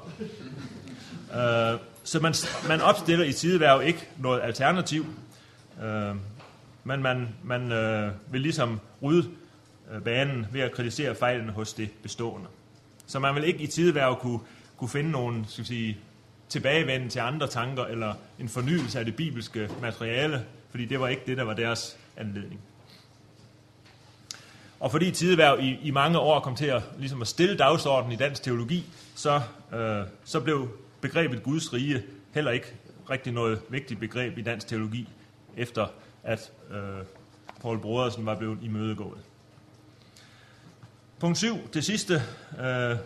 Øh, 1.34 1.80
så 2.04 2.20
man, 2.20 2.34
man 2.68 2.82
opstiller 2.82 3.26
i 3.26 3.34
tideværv 3.34 3.82
ikke 3.82 4.08
noget 4.18 4.42
alternativ, 4.42 5.06
øh, 5.84 6.16
men 6.84 7.02
man, 7.02 7.28
man 7.44 7.72
øh, 7.72 8.12
vil 8.32 8.42
ligesom 8.42 8.80
rydde 9.02 9.30
øh, 9.92 10.02
banen 10.02 10.48
ved 10.52 10.62
at 10.62 10.72
kritisere 10.72 11.16
fejlene 11.16 11.52
hos 11.52 11.74
det 11.74 11.90
bestående. 12.04 12.48
Så 13.08 13.20
man 13.20 13.36
vil 13.36 13.44
ikke 13.44 13.60
i 13.60 13.68
tideværv 13.68 14.20
kunne, 14.20 14.40
kunne 14.78 14.90
finde 14.90 15.12
nogen 15.12 15.46
skal 15.48 15.64
vi 15.64 15.68
sige, 15.68 15.98
tilbagevenden 16.50 17.10
til 17.10 17.20
andre 17.20 17.48
tanker 17.48 17.86
eller 17.86 18.14
en 18.40 18.50
fornyelse 18.50 19.00
af 19.00 19.06
det 19.06 19.16
bibelske 19.16 19.70
materiale, 19.82 20.46
fordi 20.70 20.86
det 20.86 21.00
var 21.00 21.08
ikke 21.08 21.24
det, 21.26 21.38
der 21.38 21.44
var 21.44 21.54
deres 21.54 21.98
anledning. 22.18 22.62
Og 24.80 24.92
fordi 24.92 25.12
tideværv 25.12 25.60
i, 25.60 25.80
i 25.84 25.92
mange 25.92 26.20
år 26.20 26.40
kom 26.40 26.56
til 26.56 26.66
at, 26.66 26.84
ligesom 27.00 27.22
at 27.22 27.28
stille 27.28 27.58
dagsordenen 27.58 28.14
i 28.14 28.16
dansk 28.16 28.44
teologi, 28.44 28.86
så, 29.16 29.42
øh, 29.74 30.06
så 30.24 30.40
blev 30.40 30.70
begrebet 31.02 31.44
Guds 31.44 31.74
rige 31.74 32.04
heller 32.34 32.52
ikke 32.52 32.68
rigtig 33.10 33.34
noget 33.34 33.62
vigtigt 33.70 34.00
begreb 34.00 34.38
i 34.38 34.42
dansk 34.42 34.68
teologi, 34.68 35.10
efter 35.58 35.88
at 36.24 36.52
øh, 36.72 37.06
Paul 37.62 37.80
Brodersen 37.80 38.26
var 38.26 38.36
blevet 38.36 38.58
imødegået. 38.62 39.20
Punkt 41.20 41.38
7. 41.38 41.56
Det 41.74 41.86
sidste. 41.86 42.22
Øh, 42.60 42.98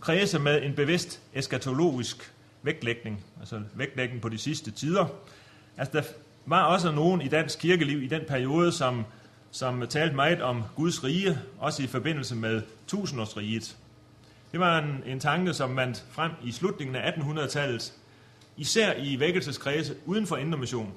kredse 0.00 0.38
med 0.38 0.62
en 0.62 0.74
bevidst 0.74 1.20
eskatologisk 1.34 2.32
vægtlægning, 2.62 3.24
altså 3.40 3.62
vægtlægning 3.74 4.22
på 4.22 4.28
de 4.28 4.38
sidste 4.38 4.70
tider. 4.70 5.06
Altså 5.76 5.92
der 5.92 6.02
var 6.46 6.64
også 6.64 6.92
nogen 6.92 7.20
i 7.20 7.28
dansk 7.28 7.58
kirkeliv 7.58 8.02
i 8.02 8.06
den 8.06 8.22
periode, 8.28 8.72
som, 8.72 9.04
som 9.50 9.86
talte 9.86 10.16
meget 10.16 10.42
om 10.42 10.62
Guds 10.76 11.04
rige, 11.04 11.38
også 11.58 11.82
i 11.82 11.86
forbindelse 11.86 12.36
med 12.36 12.62
tusindårsriget. 12.86 13.76
Det 14.52 14.60
var 14.60 14.78
en, 14.78 15.02
en 15.06 15.20
tanke, 15.20 15.54
som 15.54 15.70
man 15.70 15.96
frem 16.10 16.32
i 16.44 16.52
slutningen 16.52 16.96
af 16.96 17.10
1800-tallet, 17.10 17.92
især 18.56 18.94
i 18.94 19.20
vækkelseskredse 19.20 19.94
uden 20.06 20.26
for 20.26 20.36
Indremission, 20.36 20.92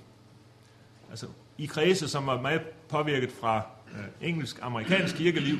altså 1.09 1.27
i 1.57 1.65
kredse, 1.65 2.07
som 2.07 2.27
var 2.27 2.41
meget 2.41 2.61
påvirket 2.89 3.31
fra 3.41 3.61
øh, 3.93 4.29
engelsk-amerikansk 4.29 5.15
kirkeliv, 5.15 5.57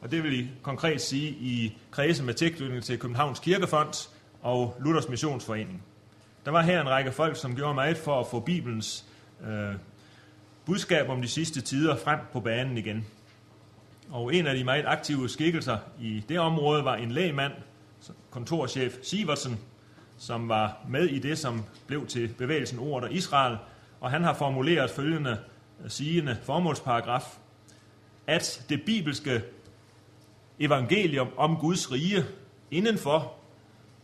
og 0.00 0.10
det 0.10 0.22
vil 0.22 0.40
I 0.40 0.48
konkret 0.62 1.00
sige 1.00 1.28
i 1.28 1.78
kredse 1.90 2.22
med 2.22 2.34
tilknytning 2.34 2.82
til 2.82 2.98
Københavns 2.98 3.38
Kirkefond 3.38 4.08
og 4.42 4.76
Luthers 4.80 5.08
Missionsforening. 5.08 5.82
Der 6.44 6.50
var 6.50 6.62
her 6.62 6.80
en 6.80 6.88
række 6.88 7.12
folk, 7.12 7.36
som 7.36 7.56
gjorde 7.56 7.74
meget 7.74 7.96
for 7.96 8.20
at 8.20 8.26
få 8.26 8.40
Bibelens 8.40 9.04
øh, 9.46 9.74
budskab 10.66 11.08
om 11.08 11.22
de 11.22 11.28
sidste 11.28 11.60
tider 11.60 11.96
frem 11.96 12.18
på 12.32 12.40
banen 12.40 12.78
igen. 12.78 13.06
Og 14.10 14.34
en 14.34 14.46
af 14.46 14.56
de 14.56 14.64
meget 14.64 14.84
aktive 14.86 15.28
skikkelser 15.28 15.78
i 16.00 16.24
det 16.28 16.38
område 16.38 16.84
var 16.84 16.96
en 16.96 17.12
lægmand, 17.12 17.52
kontorchef 18.30 18.94
Siversen, 19.02 19.60
som 20.18 20.48
var 20.48 20.76
med 20.88 21.04
i 21.04 21.18
det, 21.18 21.38
som 21.38 21.64
blev 21.86 22.06
til 22.06 22.34
bevægelsen 22.38 22.78
Ordet 22.78 23.08
og 23.08 23.14
Israel, 23.14 23.56
og 24.00 24.10
han 24.10 24.24
har 24.24 24.34
formuleret 24.34 24.90
følgende 24.90 25.38
øh, 25.84 25.90
sigende 25.90 26.36
formålsparagraf, 26.42 27.38
at 28.26 28.64
det 28.68 28.82
bibelske 28.86 29.42
evangelium 30.60 31.28
om 31.36 31.56
Guds 31.56 31.92
rige 31.92 32.24
indenfor 32.70 33.34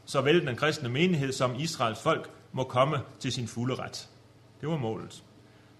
såvel 0.04 0.46
den 0.46 0.56
kristne 0.56 0.88
menighed 0.88 1.32
som 1.32 1.54
Israels 1.58 2.02
folk 2.02 2.30
må 2.52 2.64
komme 2.64 2.96
til 3.20 3.32
sin 3.32 3.48
fulde 3.48 3.74
ret. 3.74 4.08
Det 4.60 4.68
var 4.68 4.76
målet. 4.76 5.22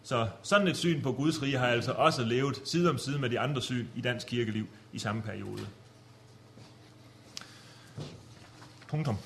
Så 0.08 0.28
sådan 0.42 0.68
et 0.68 0.76
syn 0.76 1.02
på 1.02 1.12
Guds 1.12 1.42
rige 1.42 1.58
har 1.58 1.66
altså 1.66 1.92
også 1.92 2.24
levet 2.24 2.62
side 2.64 2.90
om 2.90 2.98
side 2.98 3.18
med 3.18 3.30
de 3.30 3.40
andre 3.40 3.62
syn 3.62 3.86
i 3.96 4.00
dansk 4.00 4.26
kirkeliv 4.26 4.66
i 4.92 4.98
samme 4.98 5.22
periode. 5.22 5.66
Punktum. 8.88 9.16